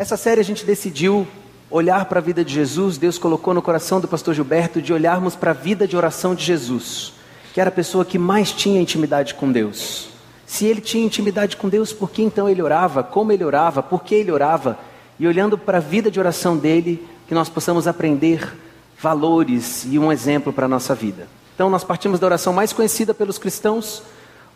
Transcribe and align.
Essa 0.00 0.16
série 0.16 0.40
a 0.40 0.42
gente 0.42 0.64
decidiu 0.64 1.28
olhar 1.70 2.06
para 2.06 2.20
a 2.20 2.22
vida 2.22 2.42
de 2.42 2.54
Jesus, 2.54 2.96
Deus 2.96 3.18
colocou 3.18 3.52
no 3.52 3.60
coração 3.60 4.00
do 4.00 4.08
pastor 4.08 4.32
Gilberto 4.32 4.80
de 4.80 4.94
olharmos 4.94 5.36
para 5.36 5.50
a 5.50 5.52
vida 5.52 5.86
de 5.86 5.94
oração 5.94 6.34
de 6.34 6.42
Jesus, 6.42 7.12
que 7.52 7.60
era 7.60 7.68
a 7.68 7.70
pessoa 7.70 8.02
que 8.02 8.18
mais 8.18 8.50
tinha 8.50 8.80
intimidade 8.80 9.34
com 9.34 9.52
Deus. 9.52 10.08
Se 10.46 10.64
ele 10.64 10.80
tinha 10.80 11.04
intimidade 11.04 11.54
com 11.58 11.68
Deus, 11.68 11.92
por 11.92 12.08
que 12.08 12.22
então 12.22 12.48
ele 12.48 12.62
orava? 12.62 13.02
Como 13.02 13.30
ele 13.30 13.44
orava? 13.44 13.82
Por 13.82 14.02
que 14.02 14.14
ele 14.14 14.32
orava? 14.32 14.78
E 15.18 15.26
olhando 15.26 15.58
para 15.58 15.76
a 15.76 15.82
vida 15.82 16.10
de 16.10 16.18
oração 16.18 16.56
dele, 16.56 17.06
que 17.28 17.34
nós 17.34 17.50
possamos 17.50 17.86
aprender 17.86 18.56
valores 18.98 19.84
e 19.84 19.98
um 19.98 20.10
exemplo 20.10 20.50
para 20.50 20.64
a 20.64 20.68
nossa 20.68 20.94
vida. 20.94 21.28
Então, 21.54 21.68
nós 21.68 21.84
partimos 21.84 22.18
da 22.18 22.26
oração 22.26 22.54
mais 22.54 22.72
conhecida 22.72 23.12
pelos 23.12 23.36
cristãos, 23.36 24.02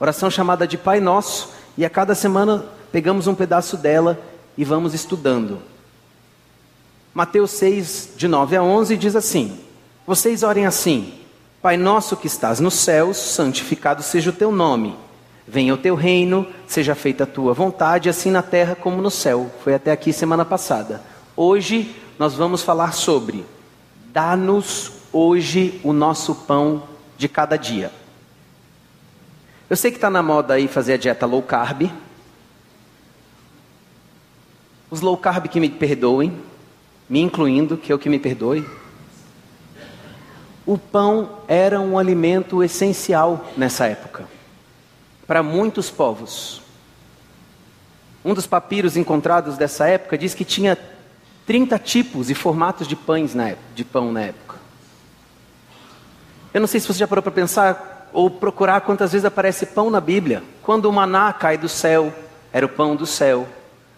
oração 0.01 0.31
chamada 0.31 0.67
de 0.67 0.79
Pai 0.79 1.01
Nosso, 1.01 1.51
e 1.77 1.85
a 1.85 1.91
cada 1.91 2.15
semana 2.15 2.65
pegamos 2.91 3.27
um 3.27 3.35
pedaço 3.35 3.77
dela 3.77 4.19
e 4.57 4.65
vamos 4.65 4.95
estudando. 4.95 5.61
Mateus 7.13 7.53
6, 7.53 8.15
de 8.17 8.27
9 8.27 8.57
a 8.57 8.63
11, 8.63 8.97
diz 8.97 9.17
assim: 9.17 9.59
Vocês 10.07 10.43
orem 10.43 10.67
assim: 10.67 11.15
Pai 11.63 11.77
nosso 11.77 12.17
que 12.17 12.27
estás 12.27 12.61
nos 12.61 12.75
céus, 12.75 13.17
santificado 13.17 14.03
seja 14.03 14.31
o 14.31 14.35
teu 14.35 14.51
nome. 14.51 14.97
Venha 15.47 15.75
o 15.75 15.79
teu 15.79 15.95
reino, 15.95 16.47
seja 16.67 16.95
feita 16.95 17.25
a 17.25 17.27
tua 17.27 17.53
vontade, 17.53 18.09
assim 18.09 18.31
na 18.31 18.43
terra 18.43 18.75
como 18.75 19.03
no 19.03 19.11
céu. 19.11 19.51
Foi 19.63 19.75
até 19.75 19.93
aqui 19.93 20.13
semana 20.13 20.45
passada. 20.45 21.03
Hoje 21.37 21.95
nós 22.19 22.35
vamos 22.35 22.63
falar 22.63 22.93
sobre 22.93 23.45
Dá-nos 24.15 24.93
hoje 25.13 25.81
o 25.83 25.93
nosso 25.93 26.37
pão 26.37 26.85
de 27.19 27.29
cada 27.29 27.57
dia. 27.57 27.91
Eu 29.69 29.77
sei 29.77 29.91
que 29.91 29.97
está 29.97 30.09
na 30.09 30.23
moda 30.23 30.55
aí 30.55 30.69
fazer 30.69 30.93
a 30.93 30.97
dieta 30.97 31.27
low 31.27 31.43
carb. 31.43 31.91
Os 34.95 35.01
low 35.01 35.17
carb 35.17 35.49
que 35.49 35.59
me 35.59 35.69
perdoem, 35.69 36.33
me 37.09 37.21
incluindo, 37.21 37.77
que 37.77 37.93
eu 37.93 37.99
que 37.99 38.09
me 38.09 38.17
perdoe. 38.17 38.65
O 40.65 40.79
pão 40.79 41.41
era 41.49 41.81
um 41.81 41.99
alimento 41.99 42.63
essencial 42.63 43.45
nessa 43.57 43.87
época, 43.87 44.25
para 45.27 45.43
muitos 45.43 45.91
povos. 45.91 46.63
Um 48.25 48.35
dos 48.35 48.47
papiros 48.47 48.97
encontrados 48.97 49.57
dessa 49.59 49.89
época 49.89 50.17
diz 50.17 50.33
que 50.33 50.45
tinha 50.45 50.79
30 51.45 51.77
tipos 51.81 52.31
e 52.31 52.35
formatos 52.35 52.87
de 52.87 52.95
pães 52.95 53.35
na 53.35 53.49
época, 53.49 53.67
de 53.75 53.85
pão 53.85 54.13
na 54.13 54.21
época. 54.21 54.55
Eu 56.55 56.61
não 56.61 56.69
sei 56.69 56.79
se 56.79 56.87
você 56.87 57.01
já 57.01 57.09
parou 57.09 57.21
para 57.21 57.33
pensar 57.33 58.11
ou 58.13 58.31
procurar 58.31 58.83
quantas 58.83 59.11
vezes 59.11 59.25
aparece 59.25 59.67
pão 59.67 59.91
na 59.91 60.01
Bíblia. 60.01 60.41
Quando 60.63 60.85
o 60.85 60.93
maná 60.93 61.33
cai 61.33 61.59
do 61.59 61.69
céu, 61.69 62.15
era 62.53 62.65
o 62.65 62.69
pão 62.69 62.95
do 62.95 63.07
céu. 63.07 63.49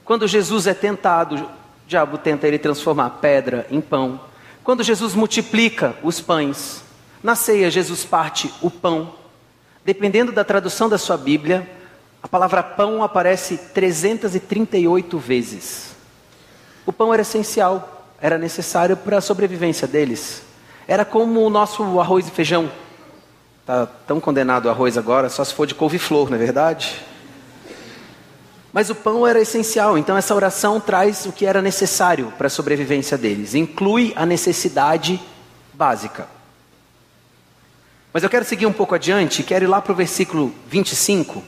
Quando 0.07 0.29
Jesus 0.29 0.69
é 0.69 0.73
tentado, 0.73 1.35
o 1.35 1.49
diabo 1.89 2.17
tenta 2.17 2.47
ele 2.47 2.61
transformar 2.61 3.11
pedra 3.21 3.67
em 3.73 3.81
pão. 3.81 4.21
Quando 4.63 4.85
Jesus 4.85 5.15
multiplica 5.15 5.97
os 6.01 6.21
pães, 6.21 6.85
na 7.21 7.35
ceia 7.35 7.69
Jesus 7.73 8.05
parte 8.05 8.55
o 8.63 8.71
pão. 8.71 9.13
Dependendo 9.85 10.31
da 10.31 10.45
tradução 10.45 10.89
da 10.89 10.97
sua 10.97 11.17
Bíblia, 11.17 11.69
a 12.23 12.29
palavra 12.29 12.63
pão 12.63 13.03
aparece 13.03 13.59
338 13.75 15.19
vezes. 15.19 15.97
O 16.87 16.93
pão 16.93 17.13
era 17.13 17.23
essencial, 17.23 18.07
era 18.21 18.39
necessário 18.39 18.97
para 18.97 19.19
a 19.19 19.21
sobrevivência 19.21 19.89
deles. 19.89 20.43
Era 20.87 21.05
como 21.05 21.45
o 21.45 21.51
nosso 21.51 21.99
arroz 21.99 22.29
e 22.29 22.31
feijão. 22.31 22.71
Está 23.61 23.87
tão 24.07 24.21
condenado 24.21 24.67
o 24.67 24.71
arroz 24.71 24.97
agora, 24.97 25.29
só 25.29 25.43
se 25.43 25.53
for 25.53 25.67
de 25.67 25.75
couve-flor, 25.75 26.31
não 26.31 26.37
é 26.37 26.39
verdade? 26.39 27.05
Mas 28.77 28.91
o 28.91 28.95
pão 28.95 29.27
era 29.27 29.41
essencial, 29.41 29.97
então 29.97 30.19
essa 30.19 30.35
oração 30.35 30.79
traz 30.79 31.25
o 31.25 31.33
que 31.33 31.47
era 31.47 31.63
necessário 31.63 32.31
para 32.37 32.49
a 32.49 32.51
sobrevivência 32.51 33.17
deles, 33.17 33.55
inclui 33.55 34.13
a 34.15 34.27
necessidade 34.27 35.19
básica. 35.73 36.29
Mas 38.13 38.23
eu 38.23 38.29
quero 38.29 38.45
seguir 38.45 38.67
um 38.67 38.75
pouco 38.75 38.95
adiante, 38.95 39.43
quero 39.43 39.65
ir 39.65 39.69
lá 39.69 39.81
para 39.81 39.95
o 39.95 39.97
versículo 39.97 40.53
25, 40.69 41.43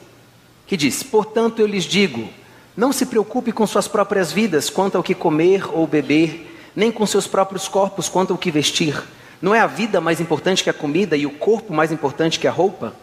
que 0.66 0.74
diz: 0.74 1.02
Portanto 1.02 1.58
eu 1.58 1.66
lhes 1.66 1.84
digo, 1.84 2.30
não 2.74 2.94
se 2.94 3.04
preocupe 3.04 3.52
com 3.52 3.66
suas 3.66 3.86
próprias 3.86 4.32
vidas 4.32 4.70
quanto 4.70 4.96
ao 4.96 5.02
que 5.02 5.14
comer 5.14 5.68
ou 5.70 5.86
beber, 5.86 6.58
nem 6.74 6.90
com 6.90 7.04
seus 7.04 7.26
próprios 7.26 7.68
corpos 7.68 8.08
quanto 8.08 8.32
ao 8.32 8.38
que 8.38 8.50
vestir. 8.50 9.04
Não 9.42 9.54
é 9.54 9.60
a 9.60 9.66
vida 9.66 10.00
mais 10.00 10.18
importante 10.18 10.64
que 10.64 10.70
a 10.70 10.72
comida 10.72 11.14
e 11.14 11.26
o 11.26 11.30
corpo 11.32 11.74
mais 11.74 11.92
importante 11.92 12.40
que 12.40 12.48
a 12.48 12.50
roupa? 12.50 12.94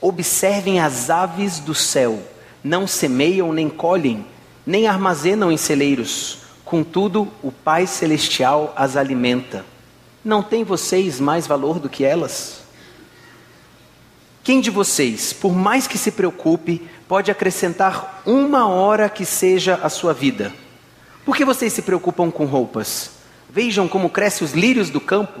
Observem 0.00 0.78
as 0.78 1.10
aves 1.10 1.58
do 1.58 1.74
céu, 1.74 2.22
não 2.62 2.86
semeiam 2.86 3.52
nem 3.52 3.68
colhem, 3.68 4.24
nem 4.66 4.86
armazenam 4.86 5.50
em 5.50 5.56
celeiros, 5.56 6.38
contudo 6.64 7.28
o 7.42 7.50
Pai 7.50 7.86
Celestial 7.86 8.72
as 8.76 8.96
alimenta. 8.96 9.64
Não 10.24 10.42
tem 10.42 10.62
vocês 10.62 11.18
mais 11.18 11.46
valor 11.46 11.78
do 11.78 11.88
que 11.88 12.04
elas? 12.04 12.62
Quem 14.44 14.60
de 14.60 14.70
vocês, 14.70 15.32
por 15.32 15.54
mais 15.54 15.86
que 15.86 15.98
se 15.98 16.12
preocupe, 16.12 16.88
pode 17.06 17.30
acrescentar 17.30 18.22
uma 18.26 18.68
hora 18.68 19.08
que 19.08 19.24
seja 19.24 19.78
a 19.82 19.88
sua 19.88 20.12
vida? 20.12 20.52
Por 21.24 21.36
que 21.36 21.44
vocês 21.44 21.72
se 21.72 21.82
preocupam 21.82 22.30
com 22.30 22.44
roupas? 22.44 23.10
Vejam 23.48 23.86
como 23.86 24.10
crescem 24.10 24.44
os 24.44 24.52
lírios 24.52 24.90
do 24.90 25.00
campo. 25.00 25.40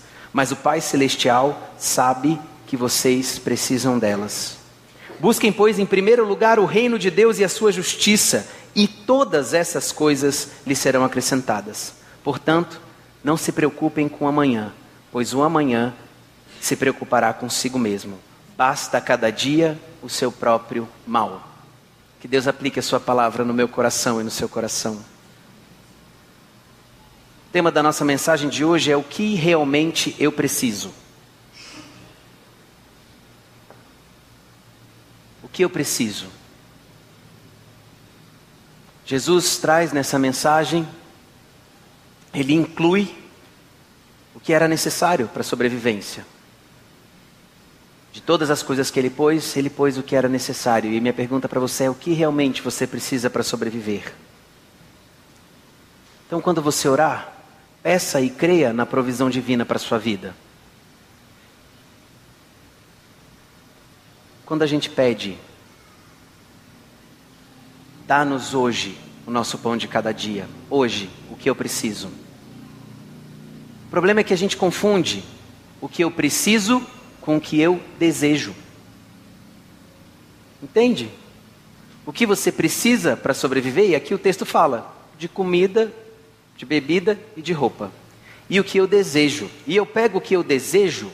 Mas 0.33 0.51
o 0.51 0.55
Pai 0.55 0.81
Celestial 0.81 1.71
sabe 1.77 2.39
que 2.67 2.77
vocês 2.77 3.37
precisam 3.37 3.99
delas. 3.99 4.57
Busquem, 5.19 5.51
pois, 5.51 5.77
em 5.77 5.85
primeiro 5.85 6.25
lugar 6.25 6.57
o 6.57 6.65
reino 6.65 6.97
de 6.97 7.11
Deus 7.11 7.37
e 7.37 7.43
a 7.43 7.49
sua 7.49 7.71
justiça, 7.71 8.47
e 8.73 8.87
todas 8.87 9.53
essas 9.53 9.91
coisas 9.91 10.49
lhes 10.65 10.79
serão 10.79 11.03
acrescentadas. 11.03 11.93
Portanto, 12.23 12.81
não 13.23 13.37
se 13.37 13.51
preocupem 13.51 14.07
com 14.07 14.27
amanhã, 14.27 14.73
pois 15.11 15.33
o 15.33 15.43
amanhã 15.43 15.93
se 16.59 16.75
preocupará 16.75 17.33
consigo 17.33 17.77
mesmo. 17.77 18.17
Basta 18.57 18.97
a 18.97 19.01
cada 19.01 19.29
dia 19.31 19.77
o 20.01 20.09
seu 20.09 20.31
próprio 20.31 20.87
mal. 21.05 21.47
Que 22.19 22.27
Deus 22.27 22.47
aplique 22.47 22.79
a 22.79 22.83
sua 22.83 22.99
palavra 22.99 23.43
no 23.43 23.53
meu 23.53 23.67
coração 23.67 24.21
e 24.21 24.23
no 24.23 24.31
seu 24.31 24.47
coração. 24.47 24.99
O 27.51 27.59
tema 27.59 27.69
da 27.69 27.83
nossa 27.83 28.05
mensagem 28.05 28.47
de 28.47 28.63
hoje 28.63 28.89
é 28.93 28.95
o 28.95 29.03
que 29.03 29.35
realmente 29.35 30.15
eu 30.17 30.31
preciso. 30.31 30.93
O 35.43 35.49
que 35.49 35.61
eu 35.61 35.69
preciso? 35.69 36.27
Jesus 39.05 39.57
traz 39.57 39.91
nessa 39.91 40.17
mensagem, 40.17 40.87
ele 42.33 42.53
inclui 42.53 43.13
o 44.33 44.39
que 44.39 44.53
era 44.53 44.65
necessário 44.65 45.27
para 45.27 45.41
a 45.41 45.43
sobrevivência. 45.43 46.25
De 48.13 48.21
todas 48.21 48.49
as 48.49 48.63
coisas 48.63 48.89
que 48.89 48.97
ele 48.97 49.09
pôs, 49.09 49.57
ele 49.57 49.69
pôs 49.69 49.97
o 49.97 50.03
que 50.03 50.15
era 50.15 50.29
necessário. 50.29 50.89
E 50.89 51.01
minha 51.01 51.13
pergunta 51.13 51.49
para 51.49 51.59
você 51.59 51.83
é: 51.83 51.89
o 51.89 51.95
que 51.95 52.13
realmente 52.13 52.61
você 52.61 52.87
precisa 52.87 53.29
para 53.29 53.43
sobreviver? 53.43 54.13
Então, 56.27 56.39
quando 56.39 56.61
você 56.61 56.87
orar, 56.87 57.30
peça 57.83 58.21
e 58.21 58.29
creia 58.29 58.71
na 58.71 58.85
provisão 58.85 59.29
divina 59.29 59.65
para 59.65 59.77
a 59.77 59.79
sua 59.79 59.97
vida. 59.97 60.35
Quando 64.45 64.63
a 64.63 64.67
gente 64.67 64.89
pede, 64.89 65.37
dá-nos 68.05 68.53
hoje 68.53 68.97
o 69.25 69.31
nosso 69.31 69.57
pão 69.57 69.77
de 69.77 69.87
cada 69.87 70.11
dia. 70.11 70.47
Hoje, 70.69 71.09
o 71.29 71.35
que 71.35 71.49
eu 71.49 71.55
preciso. 71.55 72.07
O 73.87 73.89
problema 73.89 74.19
é 74.19 74.23
que 74.23 74.33
a 74.33 74.37
gente 74.37 74.57
confunde 74.57 75.23
o 75.79 75.87
que 75.87 76.03
eu 76.03 76.11
preciso 76.11 76.85
com 77.21 77.37
o 77.37 77.41
que 77.41 77.59
eu 77.59 77.81
desejo. 77.97 78.53
Entende? 80.61 81.09
O 82.05 82.13
que 82.13 82.25
você 82.25 82.51
precisa 82.51 83.15
para 83.15 83.33
sobreviver, 83.33 83.89
e 83.89 83.95
aqui 83.95 84.13
o 84.13 84.19
texto 84.19 84.45
fala 84.45 84.95
de 85.17 85.27
comida, 85.27 85.91
de 86.61 86.65
bebida 86.67 87.19
e 87.35 87.41
de 87.41 87.53
roupa. 87.53 87.91
E 88.47 88.59
o 88.59 88.63
que 88.63 88.77
eu 88.77 88.85
desejo. 88.85 89.49
E 89.65 89.75
eu 89.75 89.83
pego 89.83 90.19
o 90.19 90.21
que 90.21 90.35
eu 90.35 90.43
desejo 90.43 91.11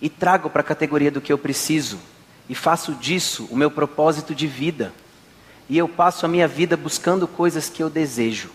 e 0.00 0.08
trago 0.08 0.48
para 0.48 0.62
a 0.62 0.64
categoria 0.64 1.10
do 1.10 1.20
que 1.20 1.30
eu 1.30 1.36
preciso. 1.36 2.00
E 2.48 2.54
faço 2.54 2.94
disso 2.94 3.46
o 3.50 3.56
meu 3.56 3.70
propósito 3.70 4.34
de 4.34 4.46
vida. 4.46 4.94
E 5.68 5.76
eu 5.76 5.86
passo 5.86 6.24
a 6.24 6.28
minha 6.28 6.48
vida 6.48 6.74
buscando 6.74 7.28
coisas 7.28 7.68
que 7.68 7.82
eu 7.82 7.90
desejo. 7.90 8.50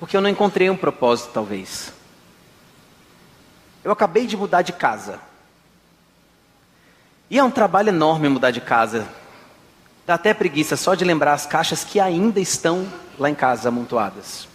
Porque 0.00 0.16
eu 0.16 0.20
não 0.20 0.28
encontrei 0.28 0.68
um 0.68 0.76
propósito, 0.76 1.30
talvez. 1.32 1.92
Eu 3.84 3.92
acabei 3.92 4.26
de 4.26 4.36
mudar 4.36 4.62
de 4.62 4.72
casa. 4.72 5.20
E 7.30 7.38
é 7.38 7.44
um 7.44 7.52
trabalho 7.52 7.90
enorme 7.90 8.28
mudar 8.28 8.50
de 8.50 8.60
casa. 8.60 9.06
Dá 10.06 10.14
até 10.14 10.34
preguiça 10.34 10.76
só 10.76 10.94
de 10.94 11.04
lembrar 11.04 11.32
as 11.32 11.46
caixas 11.46 11.82
que 11.82 11.98
ainda 11.98 12.38
estão 12.40 12.86
lá 13.18 13.30
em 13.30 13.34
casa 13.34 13.68
amontoadas. 13.68 14.46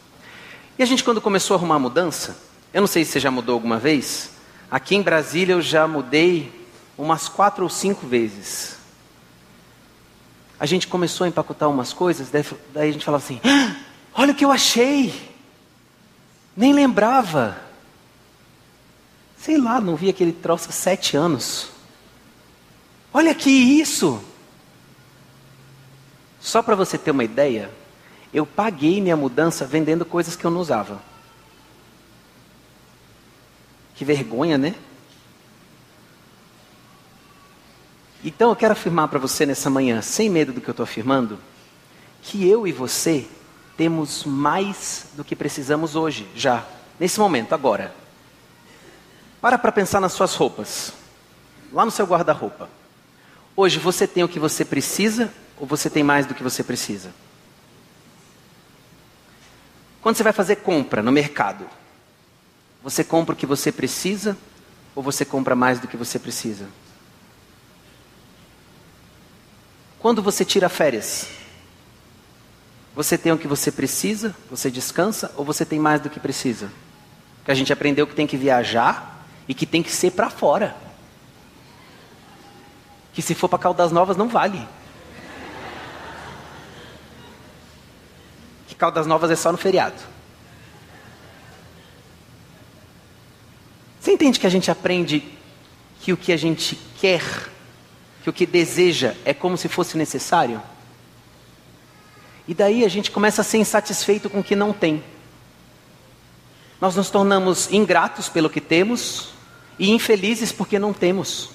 E 0.77 0.83
a 0.83 0.85
gente, 0.85 1.03
quando 1.03 1.19
começou 1.19 1.55
a 1.55 1.57
arrumar 1.57 1.75
a 1.75 1.79
mudança, 1.79 2.37
eu 2.73 2.81
não 2.81 2.87
sei 2.87 3.03
se 3.03 3.11
você 3.11 3.19
já 3.19 3.31
mudou 3.31 3.53
alguma 3.53 3.79
vez, 3.79 4.31
aqui 4.69 4.95
em 4.95 5.01
Brasília 5.01 5.53
eu 5.53 5.61
já 5.61 5.87
mudei 5.87 6.67
umas 6.97 7.27
quatro 7.27 7.63
ou 7.63 7.69
cinco 7.69 8.05
vezes. 8.05 8.77
A 10.59 10.65
gente 10.65 10.87
começou 10.87 11.25
a 11.25 11.27
empacotar 11.27 11.69
umas 11.69 11.93
coisas, 11.93 12.29
daí 12.29 12.89
a 12.89 12.91
gente 12.91 13.05
falava 13.05 13.23
assim: 13.23 13.41
ah, 13.43 13.75
olha 14.13 14.33
o 14.33 14.35
que 14.35 14.45
eu 14.45 14.51
achei! 14.51 15.29
Nem 16.55 16.73
lembrava. 16.73 17.57
Sei 19.37 19.57
lá, 19.57 19.79
não 19.79 19.95
vi 19.95 20.09
aquele 20.09 20.33
troço 20.33 20.69
há 20.69 20.73
sete 20.73 21.15
anos. 21.15 21.69
Olha 23.13 23.33
que 23.33 23.49
isso! 23.49 24.21
Só 26.39 26.61
para 26.61 26.75
você 26.75 26.97
ter 26.97 27.11
uma 27.11 27.23
ideia, 27.23 27.69
eu 28.33 28.45
paguei 28.45 29.01
minha 29.01 29.17
mudança 29.17 29.65
vendendo 29.65 30.05
coisas 30.05 30.35
que 30.35 30.45
eu 30.45 30.51
não 30.51 30.61
usava. 30.61 31.01
Que 33.95 34.05
vergonha, 34.05 34.57
né? 34.57 34.75
Então 38.23 38.49
eu 38.49 38.55
quero 38.55 38.73
afirmar 38.73 39.07
para 39.07 39.19
você 39.19 39.45
nessa 39.45 39.69
manhã, 39.69 40.01
sem 40.01 40.29
medo 40.29 40.51
do 40.51 40.61
que 40.61 40.69
eu 40.69 40.71
estou 40.73 40.83
afirmando, 40.83 41.39
que 42.21 42.47
eu 42.47 42.67
e 42.67 42.71
você 42.71 43.27
temos 43.77 44.25
mais 44.25 45.07
do 45.13 45.23
que 45.23 45.35
precisamos 45.35 45.95
hoje, 45.95 46.27
já, 46.35 46.65
nesse 46.99 47.19
momento, 47.19 47.53
agora. 47.53 47.93
Para 49.39 49.57
para 49.57 49.71
pensar 49.71 50.01
nas 50.01 50.11
suas 50.11 50.35
roupas, 50.35 50.91
lá 51.71 51.85
no 51.85 51.91
seu 51.91 52.05
guarda-roupa. 52.05 52.69
Hoje 53.55 53.79
você 53.79 54.05
tem 54.05 54.21
o 54.21 54.27
que 54.27 54.39
você 54.39 54.65
precisa 54.65 55.33
ou 55.59 55.67
você 55.67 55.89
tem 55.89 56.03
mais 56.03 56.25
do 56.25 56.33
que 56.33 56.41
você 56.41 56.63
precisa? 56.63 57.13
Quando 60.01 60.15
você 60.15 60.23
vai 60.23 60.33
fazer 60.33 60.57
compra 60.57 61.03
no 61.03 61.11
mercado, 61.11 61.67
você 62.81 63.03
compra 63.03 63.33
o 63.33 63.37
que 63.37 63.45
você 63.45 63.71
precisa 63.71 64.37
ou 64.95 65.03
você 65.03 65.25
compra 65.25 65.55
mais 65.55 65.79
do 65.79 65.87
que 65.87 65.97
você 65.97 66.17
precisa? 66.17 66.67
Quando 69.99 70.21
você 70.23 70.45
tira 70.45 70.69
férias, 70.69 71.27
você 72.95 73.17
tem 73.17 73.33
o 73.33 73.37
que 73.37 73.47
você 73.47 73.71
precisa, 73.71 74.33
você 74.49 74.71
descansa 74.71 75.33
ou 75.35 75.43
você 75.43 75.65
tem 75.65 75.77
mais 75.77 75.99
do 75.99 76.09
que 76.09 76.19
precisa? 76.19 76.71
Porque 77.37 77.51
a 77.51 77.55
gente 77.55 77.73
aprendeu 77.73 78.07
que 78.07 78.15
tem 78.15 78.25
que 78.25 78.37
viajar 78.37 79.25
e 79.47 79.53
que 79.53 79.65
tem 79.65 79.83
que 79.83 79.91
ser 79.91 80.11
para 80.11 80.29
fora. 80.29 80.75
Que 83.13 83.21
se 83.21 83.35
for 83.35 83.49
para 83.49 83.59
Caldas 83.59 83.91
Novas 83.91 84.15
não 84.15 84.29
vale. 84.29 84.65
Caldas 88.79 89.05
Novas 89.05 89.29
é 89.29 89.35
só 89.35 89.51
no 89.51 89.57
feriado. 89.57 90.01
Você 93.99 94.13
entende 94.13 94.39
que 94.39 94.47
a 94.47 94.49
gente 94.49 94.71
aprende 94.71 95.21
que 95.99 96.13
o 96.13 96.17
que 96.17 96.31
a 96.31 96.37
gente 96.37 96.79
quer, 96.97 97.21
que 98.23 98.29
o 98.29 98.33
que 98.33 98.45
deseja 98.45 99.15
é 99.25 99.33
como 99.33 99.57
se 99.57 99.67
fosse 99.67 99.97
necessário? 99.97 100.61
E 102.47 102.53
daí 102.53 102.85
a 102.85 102.87
gente 102.87 103.11
começa 103.11 103.41
a 103.41 103.43
ser 103.43 103.57
insatisfeito 103.57 104.29
com 104.29 104.39
o 104.39 104.43
que 104.43 104.55
não 104.55 104.71
tem. 104.71 105.03
Nós 106.79 106.95
nos 106.95 107.09
tornamos 107.09 107.69
ingratos 107.73 108.29
pelo 108.29 108.49
que 108.49 108.61
temos 108.61 109.31
e 109.77 109.91
infelizes 109.91 110.53
porque 110.53 110.79
não 110.79 110.93
temos. 110.93 111.49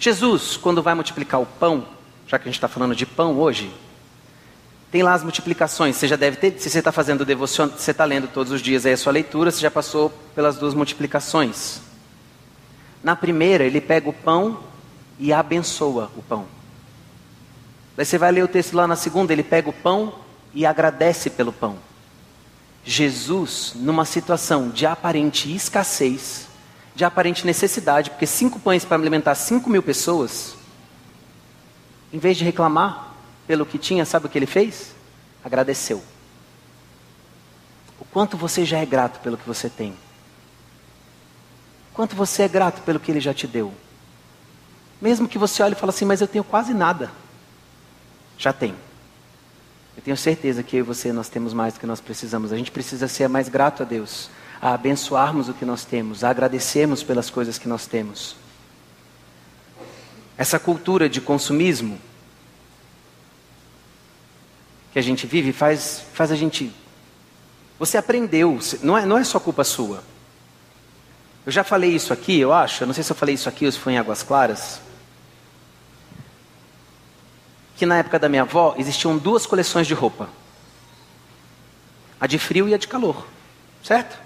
Jesus, 0.00 0.56
quando 0.56 0.82
vai 0.82 0.94
multiplicar 0.94 1.42
o 1.42 1.46
pão, 1.46 1.86
já 2.26 2.38
que 2.38 2.44
a 2.44 2.50
gente 2.50 2.56
está 2.56 2.68
falando 2.68 2.96
de 2.96 3.04
pão 3.04 3.38
hoje, 3.38 3.70
tem 4.94 5.02
lá 5.02 5.12
as 5.12 5.24
multiplicações. 5.24 5.96
Você 5.96 6.06
já 6.06 6.14
deve 6.14 6.36
ter, 6.36 6.54
se 6.56 6.70
você 6.70 6.78
está 6.78 6.92
fazendo 6.92 7.24
devoção, 7.24 7.66
você 7.66 7.90
está 7.90 8.04
lendo 8.04 8.28
todos 8.28 8.52
os 8.52 8.62
dias 8.62 8.86
aí 8.86 8.92
a 8.92 8.96
sua 8.96 9.12
leitura, 9.12 9.50
você 9.50 9.60
já 9.60 9.68
passou 9.68 10.08
pelas 10.36 10.56
duas 10.56 10.72
multiplicações. 10.72 11.80
Na 13.02 13.16
primeira, 13.16 13.64
ele 13.64 13.80
pega 13.80 14.08
o 14.08 14.12
pão 14.12 14.60
e 15.18 15.32
abençoa 15.32 16.12
o 16.16 16.22
pão. 16.22 16.46
Daí 17.96 18.06
você 18.06 18.16
vai 18.16 18.30
ler 18.30 18.44
o 18.44 18.46
texto 18.46 18.74
lá 18.74 18.86
na 18.86 18.94
segunda, 18.94 19.32
ele 19.32 19.42
pega 19.42 19.68
o 19.68 19.72
pão 19.72 20.14
e 20.54 20.64
agradece 20.64 21.28
pelo 21.28 21.52
pão. 21.52 21.76
Jesus, 22.84 23.72
numa 23.74 24.04
situação 24.04 24.70
de 24.70 24.86
aparente 24.86 25.52
escassez, 25.52 26.46
de 26.94 27.04
aparente 27.04 27.44
necessidade, 27.44 28.10
porque 28.10 28.26
cinco 28.26 28.60
pães 28.60 28.84
para 28.84 28.96
alimentar 28.96 29.34
cinco 29.34 29.68
mil 29.68 29.82
pessoas, 29.82 30.54
em 32.12 32.18
vez 32.20 32.36
de 32.36 32.44
reclamar, 32.44 33.03
pelo 33.46 33.66
que 33.66 33.78
tinha, 33.78 34.04
sabe 34.04 34.26
o 34.26 34.28
que 34.28 34.38
ele 34.38 34.46
fez? 34.46 34.94
Agradeceu. 35.44 36.02
O 38.00 38.04
quanto 38.04 38.36
você 38.36 38.64
já 38.64 38.78
é 38.78 38.86
grato 38.86 39.20
pelo 39.20 39.36
que 39.36 39.46
você 39.46 39.68
tem? 39.68 39.94
Quanto 41.92 42.16
você 42.16 42.42
é 42.42 42.48
grato 42.48 42.82
pelo 42.82 42.98
que 42.98 43.10
ele 43.10 43.20
já 43.20 43.32
te 43.32 43.46
deu? 43.46 43.72
Mesmo 45.00 45.28
que 45.28 45.38
você 45.38 45.62
olhe 45.62 45.74
e 45.74 45.78
fale 45.78 45.90
assim, 45.90 46.04
mas 46.04 46.20
eu 46.20 46.26
tenho 46.26 46.42
quase 46.42 46.74
nada. 46.74 47.10
Já 48.36 48.52
tem. 48.52 48.74
Eu 49.96 50.02
tenho 50.02 50.16
certeza 50.16 50.62
que 50.62 50.76
eu 50.76 50.80
e 50.80 50.82
você 50.82 51.12
nós 51.12 51.28
temos 51.28 51.52
mais 51.52 51.74
do 51.74 51.80
que 51.80 51.86
nós 51.86 52.00
precisamos. 52.00 52.52
A 52.52 52.56
gente 52.56 52.70
precisa 52.70 53.06
ser 53.06 53.28
mais 53.28 53.48
grato 53.48 53.82
a 53.82 53.86
Deus, 53.86 54.28
a 54.60 54.74
abençoarmos 54.74 55.48
o 55.48 55.54
que 55.54 55.64
nós 55.64 55.84
temos, 55.84 56.24
a 56.24 56.30
agradecermos 56.30 57.02
pelas 57.02 57.30
coisas 57.30 57.58
que 57.58 57.68
nós 57.68 57.86
temos. 57.86 58.34
Essa 60.36 60.58
cultura 60.58 61.08
de 61.08 61.20
consumismo 61.20 62.00
que 64.94 64.98
a 65.00 65.02
gente 65.02 65.26
vive 65.26 65.52
faz, 65.52 66.04
faz 66.14 66.30
a 66.30 66.36
gente. 66.36 66.72
Você 67.80 67.98
aprendeu, 67.98 68.60
não 68.80 68.96
é, 68.96 69.04
não 69.04 69.18
é 69.18 69.24
só 69.24 69.40
culpa 69.40 69.64
sua. 69.64 70.04
Eu 71.44 71.50
já 71.50 71.64
falei 71.64 71.90
isso 71.90 72.12
aqui, 72.12 72.38
eu 72.38 72.52
acho, 72.52 72.84
eu 72.84 72.86
não 72.86 72.94
sei 72.94 73.02
se 73.02 73.10
eu 73.10 73.16
falei 73.16 73.34
isso 73.34 73.48
aqui 73.48 73.66
ou 73.66 73.72
se 73.72 73.78
foi 73.78 73.94
em 73.94 73.98
Águas 73.98 74.22
Claras. 74.22 74.80
Que 77.74 77.84
na 77.84 77.98
época 77.98 78.20
da 78.20 78.28
minha 78.28 78.42
avó 78.42 78.76
existiam 78.78 79.18
duas 79.18 79.44
coleções 79.46 79.88
de 79.88 79.94
roupa: 79.94 80.28
a 82.20 82.28
de 82.28 82.38
frio 82.38 82.68
e 82.68 82.72
a 82.72 82.78
de 82.78 82.86
calor, 82.86 83.26
certo? 83.82 84.16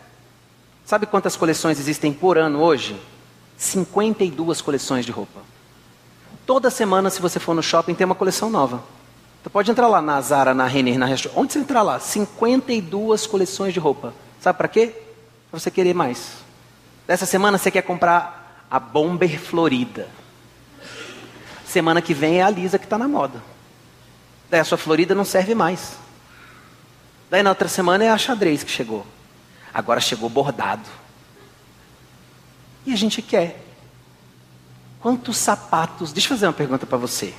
Sabe 0.85 1.07
quantas 1.07 1.35
coleções 1.35 1.81
existem 1.81 2.13
por 2.13 2.37
ano 2.37 2.61
hoje? 2.61 3.01
52 3.57 4.61
coleções 4.61 5.07
de 5.07 5.13
roupa. 5.13 5.41
Toda 6.45 6.69
semana, 6.69 7.09
se 7.09 7.23
você 7.23 7.41
for 7.41 7.55
no 7.55 7.63
shopping, 7.63 7.95
tem 7.95 8.05
uma 8.05 8.15
coleção 8.15 8.51
nova. 8.51 8.98
Você 9.49 9.53
pode 9.53 9.71
entrar 9.71 9.89
lá 9.89 10.03
na 10.03 10.21
Zara, 10.21 10.53
na 10.53 10.67
Renner, 10.67 10.99
na 10.99 11.07
Restore. 11.07 11.35
Onde 11.35 11.55
você 11.55 11.59
entrar 11.61 11.81
lá? 11.81 11.99
52 11.99 13.27
coleções 13.27 13.73
de 13.73 13.81
roupa. 13.81 14.13
Sabe 14.39 14.59
para 14.59 14.69
quê? 14.69 14.93
Para 15.51 15.59
você 15.59 15.71
querer 15.71 15.95
mais. 15.95 16.35
Dessa 17.07 17.25
semana 17.25 17.57
você 17.57 17.71
quer 17.71 17.81
comprar 17.81 18.67
a 18.71 18.79
Bomber 18.79 19.41
Florida. 19.41 20.07
Semana 21.65 22.03
que 22.03 22.13
vem 22.13 22.41
é 22.41 22.43
a 22.43 22.51
Lisa 22.51 22.79
que 22.79 22.85
está 22.85 22.99
na 22.99 23.09
moda. 23.09 23.43
Daí 24.51 24.61
a 24.61 24.65
sua 24.65 24.77
Florida 24.77 25.15
não 25.15 25.25
serve 25.25 25.55
mais. 25.55 25.97
Daí 27.31 27.43
na 27.43 27.49
outra 27.49 27.69
semana 27.69 28.05
é 28.05 28.11
a 28.11 28.19
xadrez 28.19 28.63
que 28.63 28.71
chegou. 28.71 29.07
Agora 29.73 29.99
chegou 29.99 30.29
bordado. 30.29 30.87
E 32.85 32.93
a 32.93 32.97
gente 32.97 33.23
quer. 33.23 33.65
Quantos 35.01 35.39
sapatos. 35.39 36.13
Deixa 36.13 36.27
eu 36.27 36.37
fazer 36.37 36.47
uma 36.47 36.53
pergunta 36.53 36.85
para 36.85 36.99
você. 36.99 37.33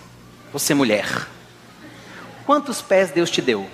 Você 0.51 0.73
mulher. 0.73 1.37
Quantos 2.49 2.81
pés 2.81 3.11
Deus 3.11 3.29
te 3.29 3.43
deu? 3.43 3.69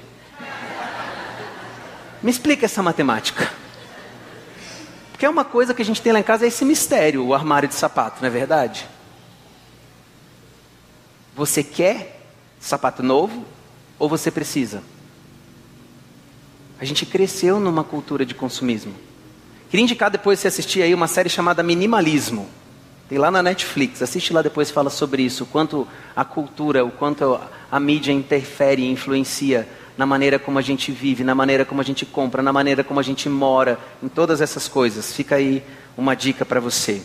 Me 2.21 2.29
explica 2.29 2.65
essa 2.65 2.83
matemática. 2.83 3.49
Porque 5.13 5.25
é 5.25 5.29
uma 5.29 5.45
coisa 5.45 5.73
que 5.73 5.81
a 5.81 5.85
gente 5.85 6.01
tem 6.01 6.11
lá 6.11 6.19
em 6.19 6.23
casa, 6.23 6.43
é 6.43 6.49
esse 6.49 6.65
mistério, 6.65 7.25
o 7.25 7.33
armário 7.33 7.69
de 7.69 7.73
sapato, 7.73 8.17
não 8.19 8.27
é 8.27 8.29
verdade? 8.29 8.85
Você 11.37 11.63
quer 11.63 12.21
sapato 12.59 13.01
novo 13.01 13.45
ou 13.97 14.09
você 14.09 14.29
precisa? 14.29 14.83
A 16.77 16.83
gente 16.83 17.05
cresceu 17.05 17.61
numa 17.61 17.85
cultura 17.85 18.25
de 18.25 18.35
consumismo. 18.35 18.93
Queria 19.69 19.85
indicar 19.85 20.11
depois 20.11 20.41
você 20.41 20.49
assistir 20.49 20.81
aí 20.81 20.93
uma 20.93 21.07
série 21.07 21.29
chamada 21.29 21.63
Minimalismo. 21.63 22.49
Tem 23.07 23.19
lá 23.19 23.29
na 23.29 23.43
Netflix, 23.43 24.01
assiste 24.01 24.33
lá 24.33 24.41
depois 24.41 24.71
fala 24.71 24.89
sobre 24.89 25.21
isso, 25.21 25.43
o 25.43 25.47
quanto 25.47 25.87
a 26.15 26.25
cultura, 26.25 26.83
o 26.83 26.89
quanto 26.89 27.39
a 27.71 27.79
mídia 27.79 28.11
interfere 28.11 28.81
e 28.81 28.91
influencia 28.91 29.67
na 29.95 30.05
maneira 30.07 30.39
como 30.39 30.57
a 30.57 30.61
gente 30.61 30.91
vive, 30.91 31.23
na 31.23 31.35
maneira 31.35 31.63
como 31.63 31.81
a 31.81 31.83
gente 31.83 32.05
compra, 32.05 32.41
na 32.41 32.51
maneira 32.51 32.83
como 32.83 32.99
a 32.99 33.03
gente 33.03 33.29
mora, 33.29 33.79
em 34.01 34.07
todas 34.07 34.41
essas 34.41 34.67
coisas. 34.67 35.13
Fica 35.13 35.35
aí 35.35 35.63
uma 35.95 36.15
dica 36.15 36.43
para 36.43 36.59
você. 36.59 37.03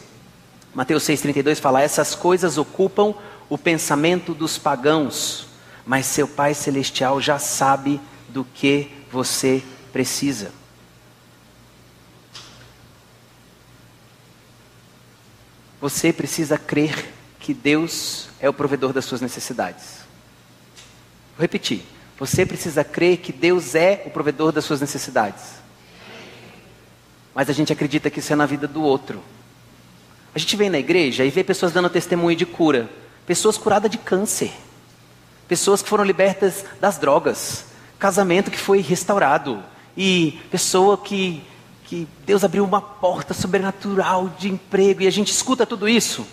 Mateus 0.75 1.03
6,32 1.05 1.61
fala: 1.61 1.83
essas 1.83 2.15
coisas 2.15 2.57
ocupam 2.57 3.15
o 3.49 3.59
pensamento 3.59 4.33
dos 4.33 4.57
pagãos, 4.57 5.49
mas 5.85 6.07
seu 6.07 6.27
Pai 6.27 6.55
Celestial 6.55 7.21
já 7.21 7.39
sabe 7.39 8.01
do 8.29 8.45
que 8.55 8.91
você 9.13 9.63
precisa. 9.93 10.60
Você 15.81 16.13
precisa 16.13 16.59
crer 16.59 17.13
que 17.39 17.55
Deus 17.55 18.29
é 18.39 18.49
o 18.49 18.53
provedor 18.53 18.93
das 18.93 19.05
suas 19.05 19.21
necessidades. 19.21 20.01
Vou 21.37 21.43
repetir. 21.43 21.83
Você 22.19 22.45
precisa 22.45 22.85
crer 22.85 23.17
que 23.17 23.33
Deus 23.33 23.75
é 23.75 24.03
o 24.05 24.11
provedor 24.11 24.53
das 24.53 24.65
suas 24.65 24.81
necessidades. 24.81 25.43
Mas 27.35 27.49
a 27.49 27.53
gente 27.53 27.73
acredita 27.73 28.11
que 28.11 28.19
isso 28.19 28.33
é 28.33 28.37
na 28.37 28.45
vida 28.45 28.69
do 28.69 28.83
outro. 28.83 29.23
A 30.35 30.39
gente 30.39 30.55
vem 30.55 30.69
na 30.69 30.79
igreja 30.79 31.25
e 31.25 31.31
vê 31.31 31.43
pessoas 31.43 31.73
dando 31.73 31.89
testemunho 31.89 32.37
de 32.37 32.45
cura. 32.45 32.91
Pessoas 33.27 33.57
curadas 33.57 33.91
de 33.91 33.97
câncer. 33.97 34.53
Pessoas 35.49 35.81
que 35.81 35.89
foram 35.89 36.05
libertas 36.05 36.65
das 36.79 36.99
drogas. 36.99 37.65
Casamento 37.99 38.51
que 38.51 38.59
foi 38.59 38.81
restaurado. 38.81 39.63
E 39.97 40.41
pessoa 40.51 40.99
que 40.99 41.43
que 41.91 42.07
Deus 42.25 42.45
abriu 42.45 42.65
uma 42.65 42.81
porta 42.81 43.35
sobrenatural 43.35 44.29
de 44.39 44.49
emprego 44.49 45.03
e 45.03 45.09
a 45.09 45.11
gente 45.11 45.33
escuta 45.33 45.67
tudo 45.67 45.89
isso 45.89 46.25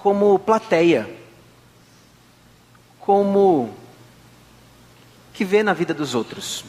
como 0.00 0.36
plateia, 0.36 1.08
como 2.98 3.72
que 5.32 5.44
vê 5.44 5.62
na 5.62 5.72
vida 5.72 5.94
dos 5.94 6.12
outros. 6.12 6.64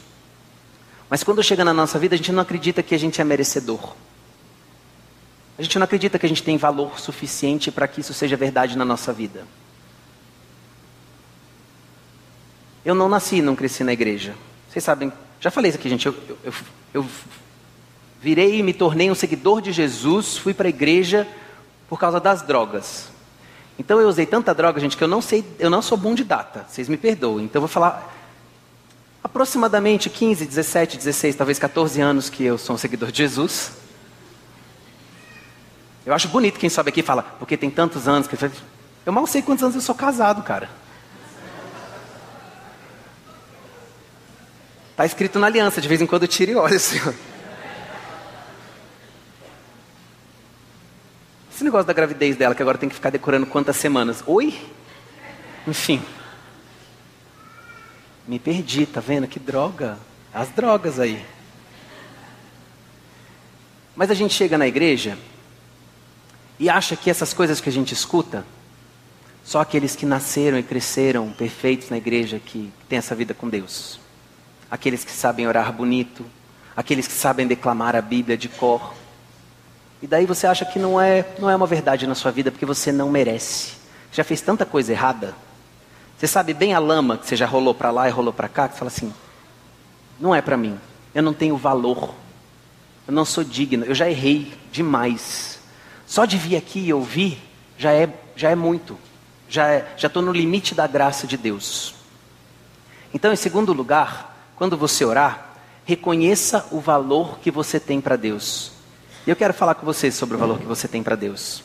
Mas 1.10 1.24
quando 1.24 1.42
chega 1.42 1.64
na 1.64 1.74
nossa 1.74 1.98
vida, 1.98 2.14
a 2.14 2.16
gente 2.16 2.30
não 2.30 2.42
acredita 2.42 2.80
que 2.80 2.94
a 2.94 2.98
gente 2.98 3.20
é 3.20 3.24
merecedor. 3.24 3.94
A 5.58 5.62
gente 5.62 5.76
não 5.80 5.84
acredita 5.84 6.16
que 6.16 6.26
a 6.26 6.28
gente 6.28 6.44
tem 6.44 6.56
valor 6.56 7.00
suficiente 7.00 7.72
para 7.72 7.88
que 7.88 8.02
isso 8.02 8.14
seja 8.14 8.36
verdade 8.36 8.78
na 8.78 8.84
nossa 8.84 9.12
vida. 9.12 9.48
Eu 12.84 12.94
não 12.94 13.08
nasci, 13.08 13.42
não 13.42 13.56
cresci 13.56 13.82
na 13.82 13.92
igreja. 13.92 14.36
Vocês 14.70 14.84
sabem 14.84 15.12
já 15.42 15.50
falei 15.50 15.70
isso 15.70 15.78
aqui, 15.78 15.88
gente. 15.88 16.06
Eu, 16.06 16.14
eu, 16.44 16.54
eu 16.94 17.06
virei 18.20 18.60
e 18.60 18.62
me 18.62 18.72
tornei 18.72 19.10
um 19.10 19.14
seguidor 19.14 19.60
de 19.60 19.72
Jesus, 19.72 20.38
fui 20.38 20.54
para 20.54 20.68
a 20.68 20.70
igreja 20.70 21.26
por 21.88 21.98
causa 21.98 22.20
das 22.20 22.42
drogas. 22.42 23.08
Então 23.76 24.00
eu 24.00 24.08
usei 24.08 24.24
tanta 24.24 24.54
droga, 24.54 24.80
gente, 24.80 24.96
que 24.96 25.02
eu 25.02 25.08
não 25.08 25.20
sei, 25.20 25.44
eu 25.58 25.68
não 25.68 25.82
sou 25.82 25.98
bom 25.98 26.14
de 26.14 26.22
data. 26.22 26.64
Vocês 26.68 26.88
me 26.88 26.96
perdoem. 26.96 27.46
Então 27.46 27.58
eu 27.58 27.62
vou 27.62 27.68
falar 27.68 28.14
aproximadamente 29.24 30.08
15, 30.08 30.46
17, 30.46 30.96
16, 30.96 31.34
talvez 31.34 31.58
14 31.58 32.00
anos 32.00 32.30
que 32.30 32.44
eu 32.44 32.56
sou 32.56 32.76
um 32.76 32.78
seguidor 32.78 33.10
de 33.10 33.18
Jesus. 33.18 33.72
Eu 36.06 36.14
acho 36.14 36.28
bonito 36.28 36.60
quem 36.60 36.70
sobe 36.70 36.90
aqui 36.90 37.00
e 37.00 37.02
fala, 37.02 37.24
porque 37.40 37.56
tem 37.56 37.68
tantos 37.68 38.06
anos 38.06 38.28
que 38.28 38.36
eu 39.04 39.12
mal 39.12 39.26
sei 39.26 39.42
quantos 39.42 39.64
anos 39.64 39.74
eu 39.74 39.82
sou 39.82 39.94
casado, 39.96 40.40
cara. 40.44 40.70
Está 45.02 45.14
escrito 45.14 45.40
na 45.40 45.48
aliança, 45.48 45.80
de 45.80 45.88
vez 45.88 46.00
em 46.00 46.06
quando 46.06 46.22
eu 46.22 46.28
tiro 46.28 46.52
e 46.52 46.54
olho 46.54 46.76
assim. 46.76 46.96
Esse 51.52 51.64
negócio 51.64 51.88
da 51.88 51.92
gravidez 51.92 52.36
dela, 52.36 52.54
que 52.54 52.62
agora 52.62 52.78
tem 52.78 52.88
que 52.88 52.94
ficar 52.94 53.10
decorando 53.10 53.44
quantas 53.46 53.74
semanas. 53.74 54.22
Oi? 54.28 54.56
Enfim. 55.66 56.00
Me 58.28 58.38
perdi, 58.38 58.86
tá 58.86 59.00
vendo? 59.00 59.26
Que 59.26 59.40
droga. 59.40 59.98
As 60.32 60.50
drogas 60.50 61.00
aí. 61.00 61.26
Mas 63.96 64.08
a 64.08 64.14
gente 64.14 64.34
chega 64.34 64.56
na 64.56 64.68
igreja 64.68 65.18
e 66.60 66.70
acha 66.70 66.94
que 66.94 67.10
essas 67.10 67.34
coisas 67.34 67.60
que 67.60 67.68
a 67.68 67.72
gente 67.72 67.92
escuta, 67.92 68.46
só 69.42 69.62
aqueles 69.62 69.96
que 69.96 70.06
nasceram 70.06 70.60
e 70.60 70.62
cresceram 70.62 71.32
perfeitos 71.32 71.90
na 71.90 71.96
igreja 71.96 72.38
que 72.38 72.72
têm 72.88 72.98
essa 72.98 73.16
vida 73.16 73.34
com 73.34 73.48
Deus 73.48 74.00
aqueles 74.72 75.04
que 75.04 75.12
sabem 75.12 75.46
orar 75.46 75.70
bonito, 75.70 76.24
aqueles 76.74 77.06
que 77.06 77.12
sabem 77.12 77.46
declamar 77.46 77.94
a 77.94 78.00
Bíblia 78.00 78.38
de 78.38 78.48
cor. 78.48 78.94
E 80.00 80.06
daí 80.06 80.24
você 80.24 80.46
acha 80.46 80.64
que 80.64 80.78
não 80.78 80.98
é, 80.98 81.26
não 81.38 81.50
é 81.50 81.54
uma 81.54 81.66
verdade 81.66 82.06
na 82.06 82.14
sua 82.14 82.30
vida 82.30 82.50
porque 82.50 82.64
você 82.64 82.90
não 82.90 83.10
merece. 83.10 83.74
Já 84.10 84.24
fez 84.24 84.40
tanta 84.40 84.64
coisa 84.64 84.90
errada. 84.90 85.34
Você 86.16 86.26
sabe 86.26 86.54
bem 86.54 86.72
a 86.72 86.78
lama 86.78 87.18
que 87.18 87.26
você 87.26 87.36
já 87.36 87.44
rolou 87.44 87.74
para 87.74 87.90
lá 87.90 88.08
e 88.08 88.10
rolou 88.10 88.32
para 88.32 88.48
cá, 88.48 88.66
que 88.66 88.78
fala 88.78 88.90
assim: 88.90 89.12
não 90.18 90.34
é 90.34 90.40
para 90.40 90.56
mim. 90.56 90.80
Eu 91.14 91.22
não 91.22 91.34
tenho 91.34 91.54
valor. 91.58 92.14
Eu 93.06 93.12
não 93.12 93.26
sou 93.26 93.44
digno. 93.44 93.84
Eu 93.84 93.94
já 93.94 94.08
errei 94.08 94.54
demais. 94.72 95.60
Só 96.06 96.24
de 96.24 96.38
vir 96.38 96.56
aqui 96.56 96.80
e 96.80 96.94
ouvir 96.94 97.38
já 97.76 97.92
é, 97.92 98.08
já 98.34 98.48
é 98.48 98.54
muito. 98.54 98.98
Já 99.50 99.68
é, 99.68 99.92
já 99.98 100.06
estou 100.06 100.22
no 100.22 100.32
limite 100.32 100.74
da 100.74 100.86
graça 100.86 101.26
de 101.26 101.36
Deus. 101.36 101.94
Então, 103.12 103.30
em 103.30 103.36
segundo 103.36 103.74
lugar, 103.74 104.31
quando 104.62 104.76
você 104.76 105.04
orar, 105.04 105.56
reconheça 105.84 106.68
o 106.70 106.78
valor 106.78 107.40
que 107.40 107.50
você 107.50 107.80
tem 107.80 108.00
para 108.00 108.14
Deus. 108.14 108.70
E 109.26 109.30
eu 109.30 109.34
quero 109.34 109.52
falar 109.52 109.74
com 109.74 109.84
você 109.84 110.08
sobre 110.12 110.36
o 110.36 110.38
valor 110.38 110.56
que 110.60 110.64
você 110.64 110.86
tem 110.86 111.02
para 111.02 111.16
Deus. 111.16 111.64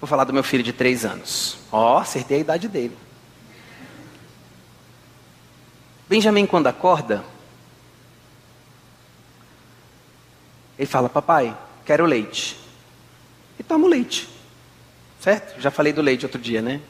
Vou 0.00 0.08
falar 0.08 0.24
do 0.24 0.32
meu 0.32 0.42
filho 0.42 0.64
de 0.64 0.72
três 0.72 1.04
anos. 1.04 1.56
Ó, 1.70 1.94
oh, 1.94 1.98
acertei 1.98 2.38
a 2.38 2.40
idade 2.40 2.66
dele. 2.66 2.98
Benjamin, 6.08 6.46
quando 6.46 6.66
acorda, 6.66 7.24
ele 10.76 10.86
fala: 10.88 11.08
Papai, 11.08 11.56
quero 11.86 12.04
leite. 12.06 12.58
E 13.56 13.62
toma 13.62 13.86
o 13.86 13.88
leite. 13.88 14.28
Certo? 15.20 15.60
Já 15.60 15.70
falei 15.70 15.92
do 15.92 16.02
leite 16.02 16.26
outro 16.26 16.40
dia, 16.40 16.60
né? 16.60 16.80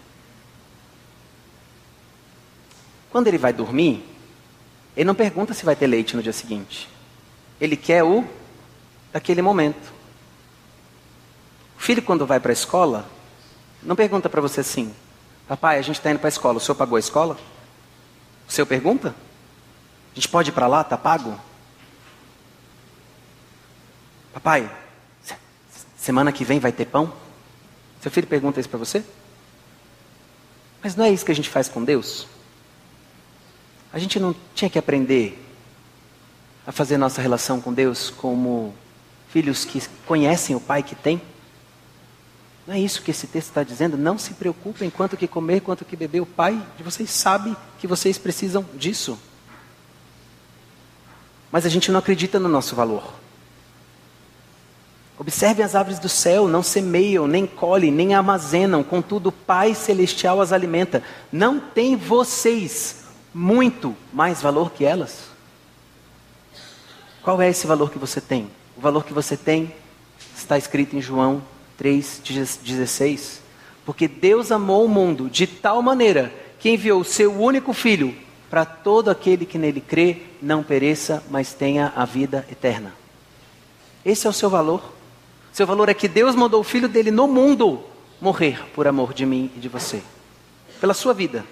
Quando 3.14 3.28
ele 3.28 3.38
vai 3.38 3.52
dormir, 3.52 4.04
ele 4.96 5.04
não 5.04 5.14
pergunta 5.14 5.54
se 5.54 5.64
vai 5.64 5.76
ter 5.76 5.86
leite 5.86 6.16
no 6.16 6.22
dia 6.22 6.32
seguinte. 6.32 6.88
Ele 7.60 7.76
quer 7.76 8.02
o 8.02 8.24
daquele 9.12 9.40
momento. 9.40 9.92
O 11.78 11.80
filho, 11.80 12.02
quando 12.02 12.26
vai 12.26 12.40
para 12.40 12.50
a 12.50 12.52
escola, 12.52 13.08
não 13.80 13.94
pergunta 13.94 14.28
para 14.28 14.40
você 14.40 14.62
assim: 14.62 14.92
Papai, 15.46 15.78
a 15.78 15.82
gente 15.82 15.94
está 15.94 16.10
indo 16.10 16.18
para 16.18 16.26
a 16.26 16.28
escola, 16.28 16.56
o 16.56 16.60
senhor 16.60 16.74
pagou 16.74 16.96
a 16.96 16.98
escola? 16.98 17.38
O 18.48 18.52
senhor 18.52 18.66
pergunta? 18.66 19.14
A 20.10 20.14
gente 20.16 20.28
pode 20.28 20.50
ir 20.50 20.52
para 20.52 20.66
lá, 20.66 20.80
está 20.80 20.98
pago? 20.98 21.38
Papai, 24.32 24.68
semana 25.96 26.32
que 26.32 26.44
vem 26.44 26.58
vai 26.58 26.72
ter 26.72 26.86
pão? 26.86 27.12
Seu 28.00 28.10
filho 28.10 28.26
pergunta 28.26 28.58
isso 28.58 28.68
para 28.68 28.80
você? 28.80 29.04
Mas 30.82 30.96
não 30.96 31.04
é 31.04 31.10
isso 31.10 31.24
que 31.24 31.30
a 31.30 31.36
gente 31.36 31.48
faz 31.48 31.68
com 31.68 31.84
Deus? 31.84 32.33
A 33.94 33.98
gente 34.00 34.18
não 34.18 34.34
tinha 34.56 34.68
que 34.68 34.76
aprender 34.76 35.40
a 36.66 36.72
fazer 36.72 36.98
nossa 36.98 37.22
relação 37.22 37.60
com 37.60 37.72
Deus 37.72 38.10
como 38.10 38.74
filhos 39.28 39.64
que 39.64 39.80
conhecem 40.04 40.56
o 40.56 40.60
Pai 40.60 40.82
que 40.82 40.96
tem? 40.96 41.22
Não 42.66 42.74
é 42.74 42.80
isso 42.80 43.02
que 43.02 43.12
esse 43.12 43.28
texto 43.28 43.50
está 43.50 43.62
dizendo? 43.62 43.96
Não 43.96 44.18
se 44.18 44.34
preocupem 44.34 44.90
quanto 44.90 45.16
que 45.16 45.28
comer, 45.28 45.60
quanto 45.60 45.84
que 45.84 45.94
beber. 45.94 46.20
O 46.20 46.26
Pai 46.26 46.60
de 46.76 46.82
vocês 46.82 47.08
sabe 47.08 47.56
que 47.78 47.86
vocês 47.86 48.18
precisam 48.18 48.66
disso. 48.74 49.16
Mas 51.52 51.64
a 51.64 51.68
gente 51.68 51.92
não 51.92 52.00
acredita 52.00 52.40
no 52.40 52.48
nosso 52.48 52.74
valor. 52.74 53.14
Observem 55.16 55.64
as 55.64 55.76
aves 55.76 56.00
do 56.00 56.08
céu, 56.08 56.48
não 56.48 56.64
semeiam, 56.64 57.28
nem 57.28 57.46
colhem, 57.46 57.92
nem 57.92 58.12
armazenam, 58.12 58.82
contudo 58.82 59.28
o 59.28 59.32
Pai 59.32 59.72
Celestial 59.72 60.40
as 60.40 60.52
alimenta. 60.52 61.00
Não 61.30 61.60
tem 61.60 61.94
vocês 61.94 63.03
muito 63.34 63.96
mais 64.12 64.40
valor 64.40 64.70
que 64.70 64.84
elas? 64.84 65.24
Qual 67.22 67.42
é 67.42 67.48
esse 67.48 67.66
valor 67.66 67.90
que 67.90 67.98
você 67.98 68.20
tem? 68.20 68.48
O 68.76 68.80
valor 68.80 69.04
que 69.04 69.12
você 69.12 69.36
tem 69.36 69.74
está 70.36 70.56
escrito 70.56 70.94
em 70.94 71.00
João 71.00 71.42
3,16. 71.80 73.40
Porque 73.84 74.06
Deus 74.06 74.52
amou 74.52 74.84
o 74.84 74.88
mundo 74.88 75.28
de 75.28 75.46
tal 75.46 75.82
maneira 75.82 76.32
que 76.58 76.70
enviou 76.70 77.00
o 77.00 77.04
seu 77.04 77.32
único 77.32 77.72
filho 77.72 78.14
para 78.48 78.64
todo 78.64 79.10
aquele 79.10 79.44
que 79.44 79.58
nele 79.58 79.80
crê 79.80 80.22
não 80.40 80.62
pereça, 80.62 81.22
mas 81.28 81.52
tenha 81.52 81.92
a 81.96 82.04
vida 82.04 82.46
eterna. 82.50 82.94
Esse 84.04 84.26
é 84.26 84.30
o 84.30 84.32
seu 84.32 84.48
valor. 84.48 84.92
Seu 85.52 85.66
valor 85.66 85.88
é 85.88 85.94
que 85.94 86.06
Deus 86.06 86.34
mandou 86.34 86.60
o 86.60 86.64
filho 86.64 86.88
dele 86.88 87.10
no 87.10 87.26
mundo 87.26 87.82
morrer 88.20 88.64
por 88.74 88.86
amor 88.86 89.12
de 89.12 89.26
mim 89.26 89.50
e 89.56 89.60
de 89.60 89.68
você, 89.68 90.02
pela 90.80 90.94
sua 90.94 91.12
vida. 91.12 91.44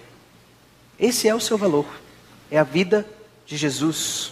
Esse 1.02 1.26
é 1.26 1.35
o 1.35 1.40
seu 1.40 1.59
valor. 1.59 1.85
É 2.49 2.56
a 2.56 2.62
vida 2.62 3.04
de 3.44 3.56
Jesus. 3.56 4.30